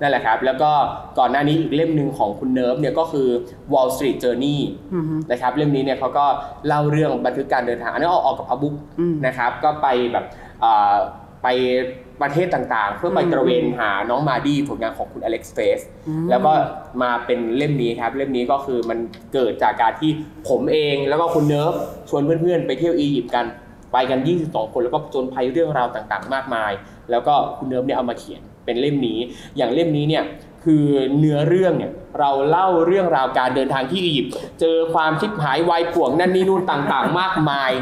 [0.00, 0.70] นั่นแหละครับ แล้วก็
[1.18, 3.28] ก่อนหน้านี้อีกเล่มหนึ่งของคุณเนิร์ฟเนี่ยก็คือ
[3.72, 4.58] Wall Street Journey
[4.94, 6.24] อือฮึนะครับเล่มนี้เนี่ยเขาก็
[6.66, 10.24] เล่าเรื่องบันทึกการเดินทาง อันนี้เอาออกกับ a book อืมนะครับก็ไปแบบ
[10.64, 10.94] อ่า
[11.42, 11.48] ไป
[12.22, 16.52] ประเทศต่างๆ เพื่อไปอืมตระเวนหาน้องมาดีผลงานของคุณ Alex Face อืมแล้วก็
[17.02, 18.98] มาเป็นเล่มนี้ครับเล่มนี้ก็คือมัน
[19.34, 20.10] เกิดจากการที่
[20.48, 21.72] ผมเองแล้วก็คุณเนิร์ฟ
[22.08, 23.46] ชวนเพื่อนๆ ไปเที่ยวอียิปต์กัน
[23.92, 26.72] ไปกัน 22 คนแล้วก็ผจญภัยเรื่องราวต่างๆ มากมาย
[27.10, 29.18] แล้วก็คุณเนิร์ฟเนี่ยเอามาเขียนเป็นเล่มนี้
[29.56, 30.24] อย่างเล่มนี้เนี่ย
[30.64, 30.84] คือ
[31.18, 37.72] เนื้อเรื่องเนี่ยเราเล่าเรื่องราวการเดินทางที่อียิปต์เจอความชิบหายวายป่วงนั่นนี่นู่นต่างๆ มากมาย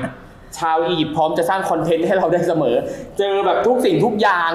[0.58, 2.76] ชาวอียิปต์พร้อมจะสร้างคอนเทนต์ให้เราได้เสมอ
[3.18, 4.50] เจอแบบทุกสิ่งทุกอย่าง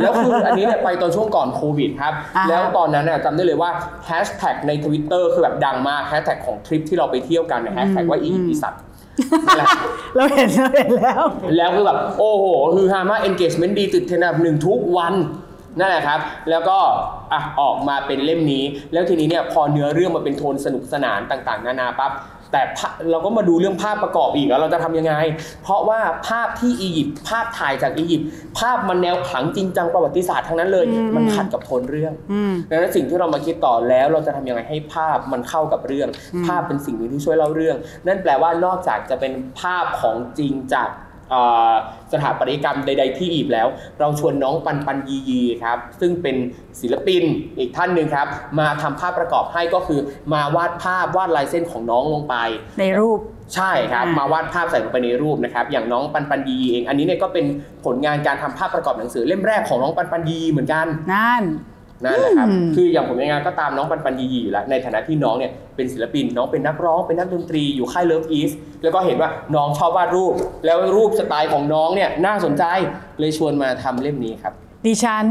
[0.00, 3.70] แล้วคืออันนี้เนี่ยไปตอนช่วงก่อนโควิดครับอ่าฮะแล้วตอนนั้นน่ะจำได้เลยว่า
[4.06, 8.80] แฮชแท็กใน Twitter คือแบบดังมากแฮชแท็กของทริปที่เราไปเที่ยวกันแฮชแท็กว่าอียิปต์อีสัตว์
[9.46, 9.68] นั่นแหละ
[10.16, 11.22] เราเห็นเราเห็นแล้ว
[11.56, 12.44] แล้วคือแบบโอ้โห
[12.76, 15.14] คือฮามาก engagement ดีติดเทรนด์อันดับหนึ่งทุกวัน
[15.78, 16.20] นั่นแหละครับ
[16.50, 16.78] แล้วก็
[17.32, 22.12] อะออกมาเป็นเล่มนี้ แล้วทีนี้เนี่ยพอเนื้อเรื่องมาเป็นโทนสนุกสนานต่างๆ นานาปั๊บ
[22.52, 25.14] แต่ภาเราก็มาดูเรื่องภาพประกอบอีกแล้วเราจะทำยังไง
[25.62, 28.28] เพราะว่าภาพที่อียิปต์ภาพถ่ายจากอียิปต์
[28.58, 37.76] ภาพมันแนวขลังจริงจังประวัติศาสตร์ทั้งนั้นเลยอืมมันขัดกับโทนเรื่องอืมดังนั้นสิ่งที่เรามาคิดต่อแล้วเราจะทำยังไงให้ภาพมันเข้ากับเรื่องอืมภาพเป็นสิ่งหนึ่งที่ช่วยเล่าเรื่อง
[38.06, 41.05] นั่นแปลว่านอกจากจะเป็นภาพของจริงจากเอ่อ
[42.12, 43.68] สถาปัตยกรรมใด ๆ ที่อียิปต์แล้ว
[44.00, 46.36] เราชวนน้องปันปันยียีครับซึ่งเป็น
[46.80, 47.22] ศิลปิน
[47.58, 48.26] อีกท่านหนึ่งครับ
[48.58, 50.00] มาทำภาพประกอบให้ก็คือ
[50.32, 52.34] มาวาดภาพวาดลายเส้นของน้องลงไป
[52.80, 53.20] ในรูป
[53.54, 57.44] ใช่ครับอ่ามมาวาดภาพใส่ลงไปในรูปนะครับ อย่างน้องปันปันยีเอง อันนี้เนี่ยก็เป็น
[57.84, 61.42] ผลงานการทำภาพประกอบหนังสือเล่มแรกของน้องปันปันยีเหมือนกันนั่น
[62.04, 68.50] นั่นแหละครับอืมคืออย่างผมเองก็ตามน้องปันปันยียีอยู่แล้ว ในฐานะที่น้องเนี่ยเป็นศิลปิน น้องเป็นนักร้อง เป็นนักดนตรีอยู่ค่าย LOVEiS
[68.82, 70.34] แล้วก็เห็นว่าน้องชอบวาดรูป
[70.66, 72.64] แล้วรูปสไตล์ของน้องเนี่ยน่าสนใจ
[73.20, 74.52] เลยชวนมาทำเล่มนี้ครับ
[74.86, 75.26] ดิฉัน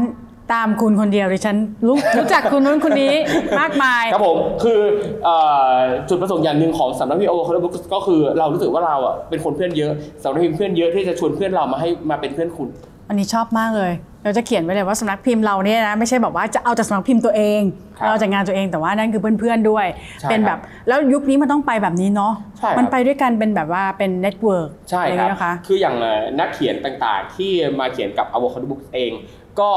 [0.54, 1.56] ตามคุณคนเดียวดิฉัน
[1.86, 3.14] รู้รู้จักคุณนู้นคนนี้
[3.60, 4.80] มากมาย ครับผม คือ
[5.24, 5.36] เอ่
[5.74, 5.76] อ
[6.08, 9.92] จุดประสงค์อย่างหนึ่งของสำนักพิมพ์โอคาร์บุ๊กก็คือเรารู้สึกว่าเราอะเป็นคนเพื่อนเยอะ
[10.22, 12.68] สำนักพิมพ์เพื่อนเยอะที่จะชวนเพื่อนเรามาให้มาเป็นเพื่อนคุณ
[13.08, 13.92] อันนี้ชอบมากเลย
[14.24, 17.60] เราจะเขียนไว้เลยว่าสำนักพิมพ์เราเนี่ยนะไม่ใช่แบบว่าจะเอาจากสำนักพิมพ์ตัวเอง
[17.98, 19.86] ครับเราจากงานตัวเองแต่ว่านั่นคือเพื่อนๆด้วย
[20.20, 27.50] ใช่เป็นแบบแล้วยุคนี้มันต้องไปแบบนี้เนาะใช่ครับ มันไปด้วยกันเป็นแบบว่าเป็น network ใช่อย่างครับนี้นะคะ คืออย่างเอ่อนักเขียนต่างๆ ที่
[27.80, 29.12] มาเขียนกับ Avocado Books เอง
[29.60, 29.70] ก็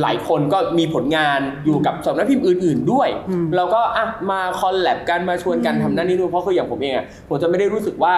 [0.00, 8.14] หลายคนก็มีผลงานอยู่กับสำนักพิมพ์อื่น ๆ ด้วย อืมเราก็อะมา collab กันมาชวนกันทำนั่นนี่นู่นเพราะคืออย่างผมเองอะผมจะไม่ได้รู้สึกว่า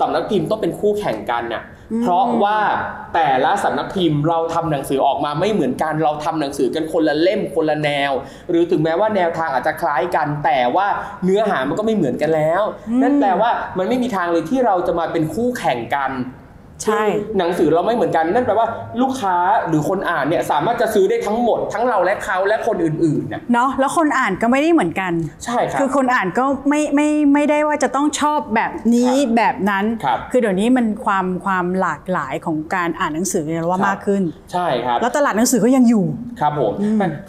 [0.00, 1.62] สำนักพิมพ์ต้องเป็นคู่แข่งกันน่ะ
[2.02, 2.58] เพราะว่า
[3.14, 8.12] แต่ละสำนักพิมพ์เราทำหนังสือออกมาไม่เหมือนกันเราทำหนังสือกันคนละเล่มคนละแนว
[8.50, 10.86] หรือถึงแม้ว่าแนวทางอาจจะคล้ายกัน แต่ว่า
[11.24, 16.10] เนื้อหามันก็ไม่เหมือนกันแล้วอืมนั่นแปลว่ามันไม่มีทางเลยที่เราจะมาเป็นคู่แข่งกัน
[16.84, 17.02] ใช่
[17.38, 18.66] หนังสือเราไม่เหมือนกันนั่นแปลว่า
[19.02, 19.36] ลูกค้า
[19.68, 25.12] หรือคนอ่านเนี่ยสามารถจะซื้อได้ทั้งหมด ทั้งเราและเขาและคนอื่นๆนะเนาะแล้วคนอ่านก็ไม่ได้เหมือนกัน
[25.44, 34.22] ใช่ครับคือคนอ่านก็ไม่ไม่ไม่ได้ว่าจะต้องชอบแบบนี้ครับแบบนั้นครับอเดี๋ยวนี้มันความความหลากหลายของการอ่านหนังสือเนี่ยเราว่าครับมากขึ้น
[34.52, 36.06] ใช่ครับแล้วตลาดหนังสือก็ยังอยู่
[36.40, 36.72] ครับผม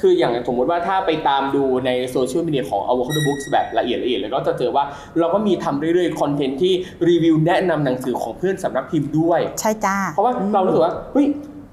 [0.02, 4.84] คืออย่างสมมุติว่าถ้าไปตามดูในโซเชียลมีเดียของ Avocado Books แบบละเอียดละเอียดเลยก็จะเจอว่า
[5.20, 6.74] เราก็มีทำเรื่อยๆคอนเทนต์ที่
[7.08, 11.28] รีวิวแนะนำหนังสือของเพื่อนสำนักพิมพ์ด้วยใช่จ้า เพราะว่าเรารู้สึกว่าเฮ้ย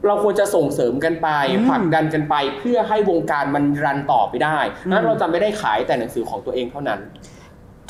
[0.06, 4.58] เราควรจะส่งเสริมกันไปอืมผลักดันกันไปเพื่อให้วงการมัน run ต่อไปได้
[4.90, 7.00] นั้นเราจะไม่ได้ขายแต่หนังสือของตัวเองเท่านั้น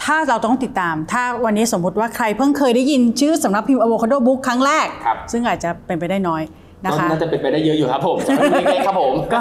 [0.02, 6.42] ถ้าเราต้องติดตาม ถ้าวันนี้สมมติว่าใครเพิ่งเคยได้ยินชื่อสำนักพิมพ์ Avocado Book ครั้งแรกครับซึ่งอาจจะเป็นไปได้น้อย
[6.84, 9.40] นะคะน่าจะเป็นไปได้เยอะอยู่ครับผมสำหรับเล็กๆครับผมก็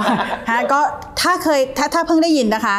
[0.49, 0.79] ฮะก็
[1.21, 2.75] ถ้าเคยถ้าถ้าเพิ่งได้ยินนะคะ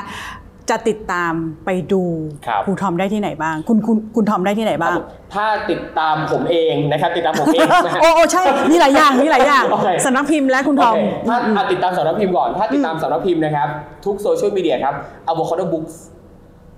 [0.70, 1.32] จะติดตาม
[1.66, 2.02] ไปดู
[2.46, 4.96] ครับครูทอมได้ที่ไหนบ้าง คุณคุณคุณทอมได้ที่ไหนบ้าง
[5.34, 13.68] ถ้าติดตามผมเองนะครับติดตามผมเองนะฮะโอ้โอ้ใช่มีหลายอย่างมีหลายอย่างโอเคสำนักพิมพ์และคุณทอมโอเคถ้าอะติดตามสำนักพิมพ์ก่อน ถ้าติดตามสำนักพิมพ์นะครับ
[14.04, 14.94] ทุกโซเชียลมีเดียครับ
[15.30, 15.94] avocado books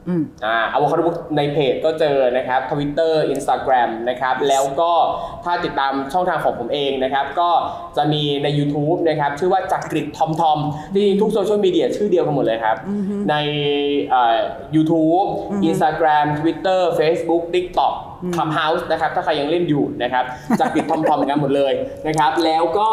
[0.09, 4.93] อืมอ่า avocado books ในเพจก็เจอนะครับ Twitter Instagram นะครับแล้วก็
[5.45, 7.51] ถ้าติดตามช่องทางของผมเองนะครับก็
[7.97, 10.59] จะมีใน YouTube นะครับชื่อว่าจักริดทอมทอม
[10.95, 12.77] ที่ทุกโซเชียลมีเดียชื่อเดียวกันหมดเลยครับ
[13.31, 13.35] ใน
[14.11, 14.37] เอ่อ
[18.23, 20.25] YouTube Instagram Twitter Facebook TikTok Clubhouse นะครับถ้าใครยังเล่นอยู่นะครับ
[20.61, 21.73] จักริดทอมทอมกันหมดเลย
[22.07, 22.91] นะครับแล้วก็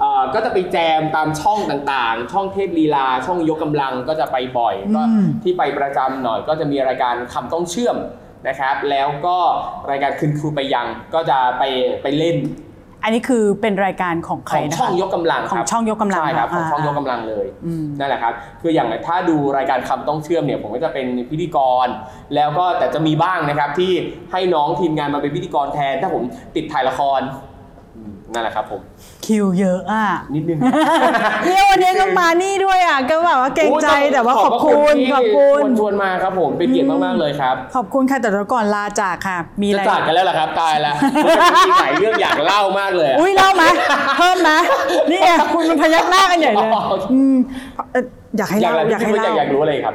[0.00, 7.96] เอ่อก็จะไปแจมตามช่องต่างๆ ช่องเทพลีลา ช่องยกกำลังก็จะไปบ่อยก็อืมที่ไปประจำหน่อยก็จะมีรายการคำต้องเชื่อม
[8.48, 9.38] นะครับแล้วก็
[9.90, 11.62] รายการคืนครูไปยังก็จะไป
[12.02, 12.36] ไปเล่น
[13.04, 18.32] อันนี้คือเป็นรายการของใคขรองนะช่องคะยกกำลังของครับช่องยกกำลังใช่ครับของอ่าช่องยกกำลังเลยอืม นั่นแหละครับ
[18.62, 21.86] คืออย่างถ้าดูรายการคำต้องเชื่อมเนี่ยผมก็จะเป็นพิธีกร
[22.34, 23.92] แล้วก็แต่จะมีบ้างนะครับที่
[24.32, 26.22] ให้น้องทีมงานมาเป็นพิธีกรแทน ถ้าผม
[26.56, 27.51] ติดถ่ายละครอืม
[28.32, 28.80] นั่นแหละครับผม
[29.26, 30.58] คิวเยอะอะนิดนึง
[31.46, 43.64] เนี่ยวันนี้ก็มานี่ด้วยอะก็แบบว่าเกรงใจแต่ว่าขอบคุณขอบคุณชวนชวนมาครับผมเป็นเกียรติมากๆเลยครับ ขอบคุณค่ะแต่เดี๋ยวก่อนลาจากค่ะ มีอะจะไรจากกันแล้วเหรอครับตายแล้วมันมีหลายเรื่องอยากเล่ามากเลยอะอุ้ยเล่าไหม
[44.18, 44.58] เพิ่มนะ
[45.10, 47.36] นี่ไงคุณมันพยักหน้ากันใหญ่เลยอ๋ออือืม
[47.92, 48.04] เอ่อ
[48.36, 49.94] อยากให้อยากเล่าอะไรอยากให้พี่เล่าอยากรู้อะไรครับ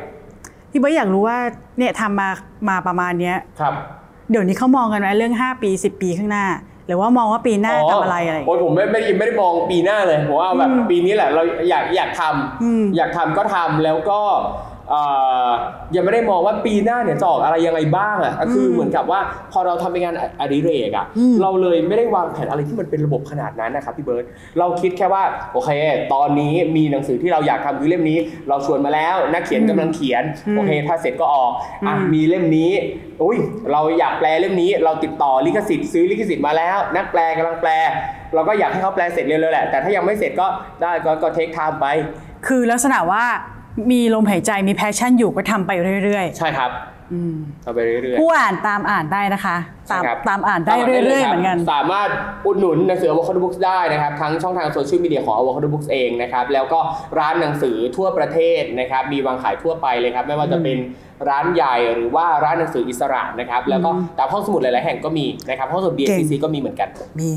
[0.72, 1.38] พี่เบิร์ตอยากรู้ว่า
[1.78, 2.30] เนี่ยทำมา
[2.70, 3.74] มาประมาณเนี้ยครับ
[4.32, 6.46] เดี๋ยวนี้เขามองกันไหมเรื่อง 5 ปี 10 ปีข้างหน้า
[6.88, 12.22] หรือว่ามองว่าปีหน้าทำอะไรอะไรอย่างโอ้เงี้ยยผมไม่ไม่ได้ไม่ได้มองปีหน้าเลยผมว่าแบบอืมปีนี้แหละเราอยากอยากท
[12.64, 14.77] อืมำอยากทำก็ทำแล้วก็เอ่อ
[15.96, 19.20] ยังไม่ได้มองว่าปีหน้าเนี่ยจะออกอะไรยังไงบ้างอะก็คือเหมือนกับว่า
[19.52, 24.26] พอเราทำเป็นงานอดิเรกอะอืมเราเลยไม่ได้วางแผนอะไรที่มันเป็นระบบขนาดนั้นนะครับพี่เบิร์ต
[24.60, 25.24] เราคิดแค่ว่า
[25.54, 25.70] โอเค
[26.14, 28.18] ตอนนี้มีหนังสือที่เราอยากทำคือเล่มนี้
[28.50, 31.52] เราชวนมาแล้วนักเขียนกำลังเขียนอืมโอเคถ้าเสร็จก็ออก
[31.88, 32.72] อะอืมมีเล่มนี้
[33.24, 33.38] อุ้ย
[33.72, 37.72] เราอยากแปลเล่มนี้ เราติดต่อลิขสิทธิ์ซื้อลิขสิทธิ์มาแล้ว นักแปลกำลังแปล
[38.34, 40.48] เราก็อยากให้เขาแปลเสร็จเร็วๆแหละแต่ถ้ายังไม่เสร็จก็
[40.82, 41.86] ได้ก็ก็ take time ไป
[42.48, 43.26] คือลักษณะว่า
[43.92, 45.72] มีลมหายใจมี passion อยู่ก็ทำไป
[46.04, 49.58] เรื่อยใช่ครับๆอืมทำไปเรื่อยๆ ผู้อ่านตามอ่านได้นะคะ
[49.92, 52.10] ตามใช่ครับตามอ่านได้เรื่อยๆเหมือนกัน สามารถ
[52.46, 56.80] อุดหนุนหนังสือ Avocado Books ได้นะครับ ทั้งช่องทางโซเชียลมีเดียของ Avocado Books เองนะครับ แล้วก็
[57.20, 60.78] ร้านหนังสือทั่วประเทศนะครับ มีวางขายทั่วไปเลยครับ ไม่ว่าจะเป็น
[61.30, 67.30] ร้านใหญ่หรือว่าร้านหนังสืออิสระนะครับ แล้วก็ตามห้องสมุดหลายๆแห่งก็มีนะครับ ห้องสมุด BCC ก็มีเหมือนกัน มี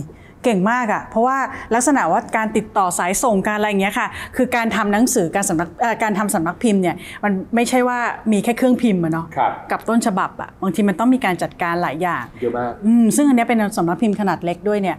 [0.45, 1.39] เก่งมากอะ่ะเพราะว่า
[1.75, 7.99] ลักษณะว่าการติดต่อสายส่งการอะไรอย่างเงี้ยค่ะ คือการทำหนังสือการสำนักเอ่อการทำสำนักพิมพ์เนี่ยมันไม่ใช่ว่า
[8.33, 14.97] มีแค่เครื่องพิมพ์อะเนาะครับกับต้นฉบับอะบางทีมันต้องมีการจัดการหลายอย่างเยอะมากอืมซึ่งอันเนี้ยเป็นสำนักพิมพ์ขนาดเล็กด้วยเนี่ย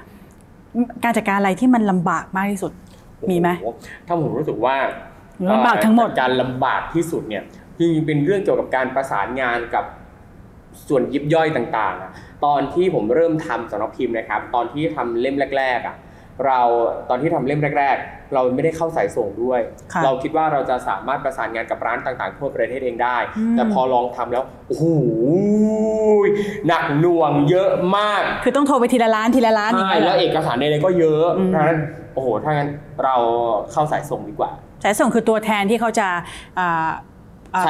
[1.04, 2.72] การจัดการอะไรที่มันลำบากมากที่สุด
[3.30, 4.76] มีไหมโอ้โถ้าผมรู้สึกว่า
[5.52, 7.44] ลำบากทั้งหมดเอ่อการลำบากที่สุดเนี่ย
[7.78, 9.86] จริงๆเป็นเรื่องเกี่ยวกับการประสานงานกับ
[10.88, 12.12] ส่วนยิบย่อยต่างๆอะ
[12.46, 15.98] ตอนที่ผมเริ่มทำสำนักพิมพ์นะครับ ตอนที่ทำเล่มแรก ๆอะ
[16.48, 16.62] เรา
[17.10, 19.60] ตอนที่ทำเล่มแรก ๆ เราไม่ได้เข้าสายส่งด้วย
[19.94, 24.86] ค่ะเราคิดว่าเราจะสามารถประสานงานกับร้านต่างๆทั่วประเทศเองได้อืมแต่พอลองทำแล้วโอ้โห
[26.68, 31.80] หนักหน่วงเยอะมาก คือต้องโทรไปทีละร้านทีละร้านอย่างใช่เงี้ยเหรแล้อวเอกสารใดๆก็เยอะอืมเพราะฉะนั้น
[32.14, 32.70] โอ้โหถ้างั้น
[33.04, 33.16] เรา
[33.72, 34.52] เข้าสายส่งดีกว่า
[34.84, 36.08] สายส่งคือตัวแทนที่เขาจะ
[36.60, 37.11] อ่าอ่าใช่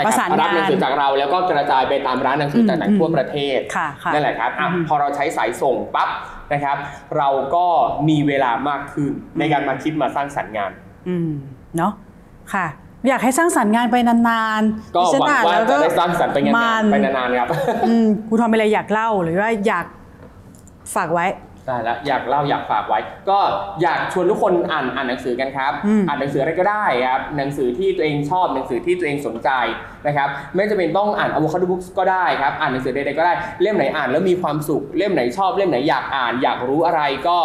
[0.06, 6.10] ประคสารันบรับงาหนังนสือจากเราแล้วก็กระจายไปตามร้านหนังสืออืมต่างๆทั่วประเทศค่ะค่ะนั่นแหละครับอะอืมพอเราใช้สายส่งปั๊บ
[6.54, 6.78] นะครับ
[7.18, 7.66] เราก็
[8.10, 10.72] มีเวลามากขึ้นในการมาคิดมาสร้างสรรค์งาน
[11.08, 11.30] อืม
[11.78, 11.94] เนาะ
[12.54, 12.68] ค่ะ
[13.08, 17.48] อยากให้สร้างสรรค์งานไปนานๆก็ดิฉันหวังอ่นว่าแล้วจะได้สร้างสรรค์ไปงานมันไปนานๆครับ
[17.86, 19.86] อืมครูทอมมีอะไรอยากเล่าหรือว่าอยาก
[20.96, 21.26] ฝากไว้
[21.68, 23.00] ได้แล้วอยากเล่าอยากฝากไว้
[23.30, 23.40] ก็
[23.82, 29.50] อยากชวนทุกคนอ่านอ่านหนังสือกันครับอืมอ่านหนังสืออะไรก็ได้ครับหนังสือที่ตัวเองชอบหนังสือที่ตัวเองสนใจ
[30.08, 37.40] นะครับไม่จำเป็นต้องอ่าน avocado books ก็ได้ครับอ่านหนังสือใดๆก็ได้เล่มไหนอ่านแล้วมีความสุขเล่มไหนชอบเล่มไหนอยากอ่าน อยากรู้อะไรก็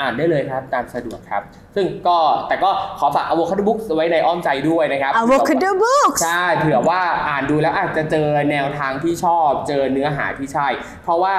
[0.00, 1.42] อ่านได้เลยครับ ตามสะดวกครับ
[1.76, 10.68] ซึ่งก็แต่ก็ขอฝาก avocado books ไว้ในอ้อมใจด้วยนะครับ avocado books ใช่เผื่อว่าอ่านดูแล้วอาจจะเจอแนวทางที่ชอบเจอเนื้อหาที่ใช่
[11.02, 11.34] เพราะว่า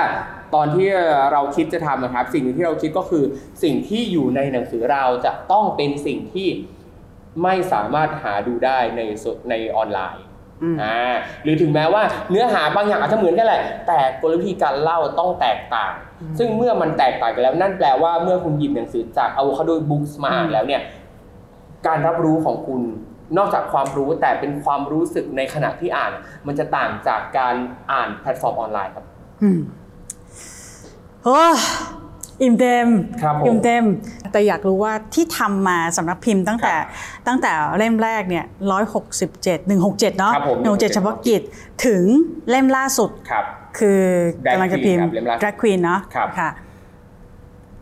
[0.55, 0.87] ตอนที่
[1.31, 3.23] เราคิดจะทำนะครับ สิ่งที่เราคิดก็คือ
[3.63, 6.47] สิ่งที่อยู่ในหนังสือเราจะต้องเป็นสิ่งที่
[7.43, 10.23] ไม่สามารถหาดูได้ในโซในออนไลน์
[10.63, 15.93] อืมอ่าหรือถึงแม้ว่าเนื้อหาบางอย่างอาจจะเหมือนกันแหละ แต่กลวิธีการเล่าต้องแตกต่าง
[16.37, 20.81] ซึ่งเมื่อมันแตกต่างกันแล้วนั่นแปลว่าเมื่อคุณหยิบหนังสือจาก Avocado Books มาอ่านแล้วเนี่ย
[21.87, 22.81] การรับรู้ของคุณ
[23.37, 26.11] นอกจากความรู้แต่เป็นความรู้สึกในขณะที่อ่าน
[26.47, 27.55] มันจะต่างจากการ
[27.91, 29.05] อ่านแพลตฟอร์มออนไลน์ครับ
[29.43, 29.59] อืม
[31.25, 31.53] โอ้ย
[32.41, 32.87] อิ่มเต็ม
[33.21, 33.83] ครับผมอิ่มเต็ม
[34.31, 41.41] แต่อยากรู้ว่าที่ทำมาสำนักพิมพ์ตั้งแต่ครับตั้งแต่เล่มแรกเนี่ยร้อยหกสิบเจ็ดหนึ่งหกเจ็ดเนาะครับผมหนึ่งหกเจ็ดเฉพาะกิจ
[41.85, 42.03] ถึง
[42.49, 43.45] เล่มล่าสุดครับ
[43.79, 44.01] คือ
[44.45, 46.49] Drag กำลังจะพิมพ์ Queen ครับเล่มล่าสุด Drag Queen เนาะครับค่ะ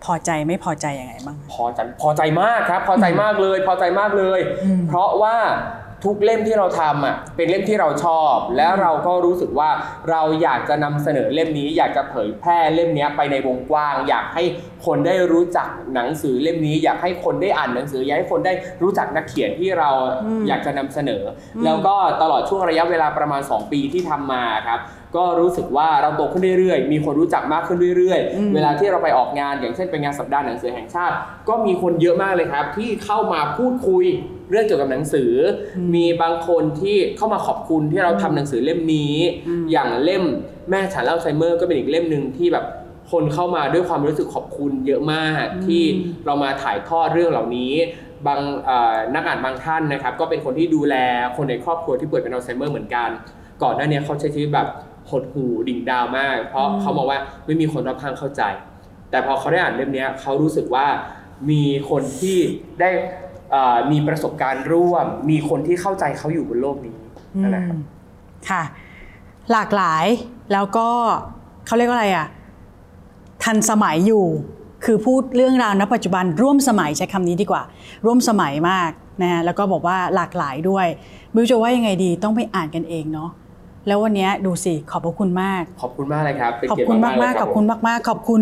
[0.03, 5.37] พอใจไม่พอใจยังไงบ้าง พอใจพอใจมากครับ พอใจมากเลย พอใจมากเลยอืมเพราะว่า
[6.05, 9.69] ทุกเล่มที่เราทำอะเป็นเล่มที่เราชอบ แล้วเราก็รู้สึกว่า
[10.09, 14.43] เราอยากจะนำเสนอเล่มนี้ อยากจะเผยแพร่เล่มนี้ไปในวงกว้าง อยากให้
[14.85, 19.89] คนได้รู้จักหนังสือเล่มนี้ อยากให้คนได้อ่านหนังสืออยากให้คนได้รู้จักนักเขียนที่เรา
[20.23, 21.23] อืมอยากจะนำเสนอ
[21.55, 24.79] อมแล้วก็ตลอดช่วงระยะเวลาประมาณ 2 ปีที่ทำมาครับ
[25.17, 31.15] ก็รู้สึกว่าเราโตขึ้นเรื่อยๆ มีคนรู้จักมากขึ้นเรื่อยอืมๆเวลาที่เราไปออกงานอย่างเช่นเป็นงานสัปดาห์หนังสือแห่งชาติ
[31.49, 34.05] ก็มีคนเยอะมากเลยครับ ที่เข้ามาพูดคุย
[34.49, 35.31] เรื่องเกี่ยวกับหนังสือ
[35.77, 39.15] อมีบางคนที่เข้ามาขอบคุณที่เราทำหนังสือเล่มนี้
[39.47, 40.23] อืมอย่างเล่ม
[40.69, 42.65] แม่ฉันเล่าไซเมอร์ก็เป็นอีกเล่มหนึ่งที่แบบ
[43.11, 45.83] คนเข้ามาด้วยความรู้สึกขอบคุณเยอะมากที่
[46.25, 47.73] เรามาถ่ายทอดเรื่องเหล่านี้
[48.27, 50.95] บางเอ่อนักอ่านบางท่านนะครับ ก็เป็นคนที่ดูแล
[51.37, 53.09] คนในครอบครัวที่ป่วยเป็นอัลไซเมอร์เหมือนกัน
[53.63, 54.67] ก่อนหน้านี้เขาใช้ชีวิตแบบ
[55.09, 58.41] หดหู่ดิ่งดาวมาก เพราะอืมเขามองว่าไม่มีคนรอบข้างเข้าใจ
[59.11, 60.87] แต่พอเขาได้อ่านเล่มเนี้ยเขารู้สึกว่า
[61.49, 62.37] มีคนที่
[62.79, 63.28] ได้เอ่อ
[63.91, 66.95] มีประสบการณ์ร่วม มีคนที่เข้าใจเขาอยู่บนโลกนี้
[67.41, 67.77] นั่นแหละครับ
[68.49, 68.63] ค่ะ
[69.51, 70.05] หลากหลาย
[70.53, 70.87] แล้วก็
[71.65, 72.27] เขาเรียกว่าอะไรอะ
[73.43, 74.25] ทันสมัยอยู่
[74.85, 77.63] คือพูดเรื่องราวณปัจจุบันร่วมสมัยใช้คำนี้ดีกว่า
[78.05, 78.91] ร่วมสมัยมาก
[79.21, 80.87] นะฮะแล้วก็บอกว่าหลากหลายด้วย
[81.33, 83.29] บิวจะว่ายังไงดีต้องไปอ่านกันเองเนาะ
[83.89, 88.41] แล้ววันเนี้ยดูสิขอบพระคุณมาก ขอบคุณมากเลยครับเป็นขอบเกียรติคุณมามากกๆเลยๆรัขอบคุณผมมากๆขอบคุณ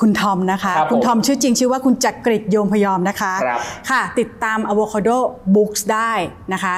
[0.00, 3.60] คุณทอมนะคะครับผมคุณทอมชื่อจริงชื่อว่าคุณจักริดโยมพยอมนะคะครับ
[3.90, 5.18] ค่ะติดตาม Avocado
[5.54, 6.12] Books ได้
[6.52, 6.74] นะคะ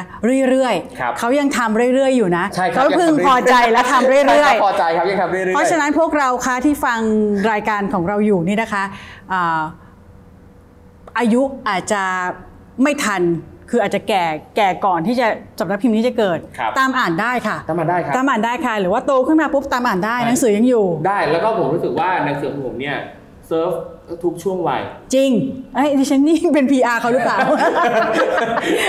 [0.50, 7.00] เรื่อยครับๆเขายังทำเรื่อยๆ อยู่นะใช่ครับเขาพึงยังทำเรื่อยๆพอใจและทำเรื่ใช่อยคบพอใจครับยังทำเรื่อยๆๆเพราะฉะนั้นพวกเราคะที่ฟัง
[7.52, 8.84] รายการของเราอยู่นี่นะคะ
[9.32, 9.62] อ่า
[11.18, 12.02] อายุอาจจะ
[12.82, 13.22] ไม่ทัน
[13.74, 14.24] คืออาจจะแก่
[14.56, 15.26] แก่ก่อนที่จะ
[15.60, 22.96] สำนักพิมพ์นี้จะเกิดครับตามอ่านได้ค่ะ ตามมาได้ครับตามอ่านได้ค่ะ หรือว่าโตขึ้นมาปุ๊บตามอ่านได้ใช่หนังสือยังอยู่ ได้แล้วก็ผมรู้สึกว่าหนังสือของผมเนี่ย
[23.48, 23.72] เซิร์ฟ
[24.24, 24.82] ทุกช่วงวัย
[25.14, 25.30] จริง
[25.74, 27.38] ไอ้ยดิฉันนี่เป็น PR เขาหรือเปล่า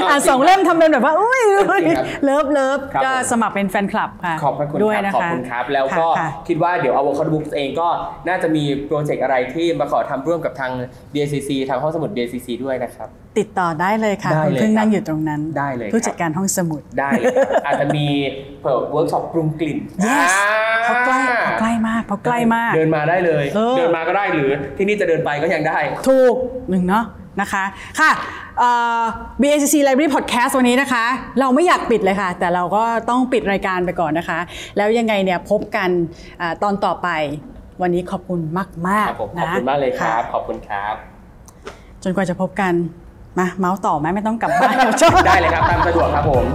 [0.09, 7.87] อ่านสองเล่มทำเป็นแบบว่าอุ้ยครับ love love ครับก็ผมสมัครเป็นแฟนคลับค่ะขอบพระคุณด้วยครับนะขอบพระคุณครับ แล้วก็ค่ะคิดว่าเดี๋ยว Avocado Books เองก็
[8.27, 10.71] น่าจะมีโปรเจกต์อะไรที่มาขอทำร่วมกับทาง
[11.15, 18.05] DCC ทางห้องสมุด DCC ด้วยนะครับ ติดต่อได้เลยค่ะได้คุณเลยเพิ่งครับนั่งอยู่ตรงนั้นได้เลยผู้ครับจัดการห้องสมุดได้เลยครับอาจจะมี
[18.63, 19.77] เปิดเวิร์กช็อปปรุงกลิ่น
[20.07, 20.53] yes อ่
[20.85, 25.77] เพราะใกล้เพราะใกล้มากเพราะใกล้มาก เดินมาได้เลยเออเดินมาก็ได้หรือที่นี่จะเดินไปก็ยังได้
[26.07, 26.35] ถูก
[26.69, 27.05] หนึ่งเนาะ
[27.41, 27.63] นะคะ
[27.99, 28.11] ค่ะ
[28.59, 28.69] เอ่
[29.01, 29.03] อ
[29.41, 31.05] BACC Library Podcast วันนี้นะคะ
[31.39, 34.39] เราไม่อยากปิดเลยค่ะ แต่เราก็ต้องปิดรายการไปก่อนนะคะ
[34.77, 35.89] แล้วยังไงเนี่ยพบกัน
[36.41, 37.09] อาตอนต่อไป
[37.81, 40.95] วันนี้ขอบคุณมากครับผมๆขอบนะคุณมากเลยครับะขอบคุณครับ
[42.03, 42.73] จนกว่าจะพบกัน
[43.39, 44.73] มาเมาส์ต่อไหมไม่ต้องกลับบ้าน
[45.27, 46.45] ได้เลยครับตามสะดวกครับผม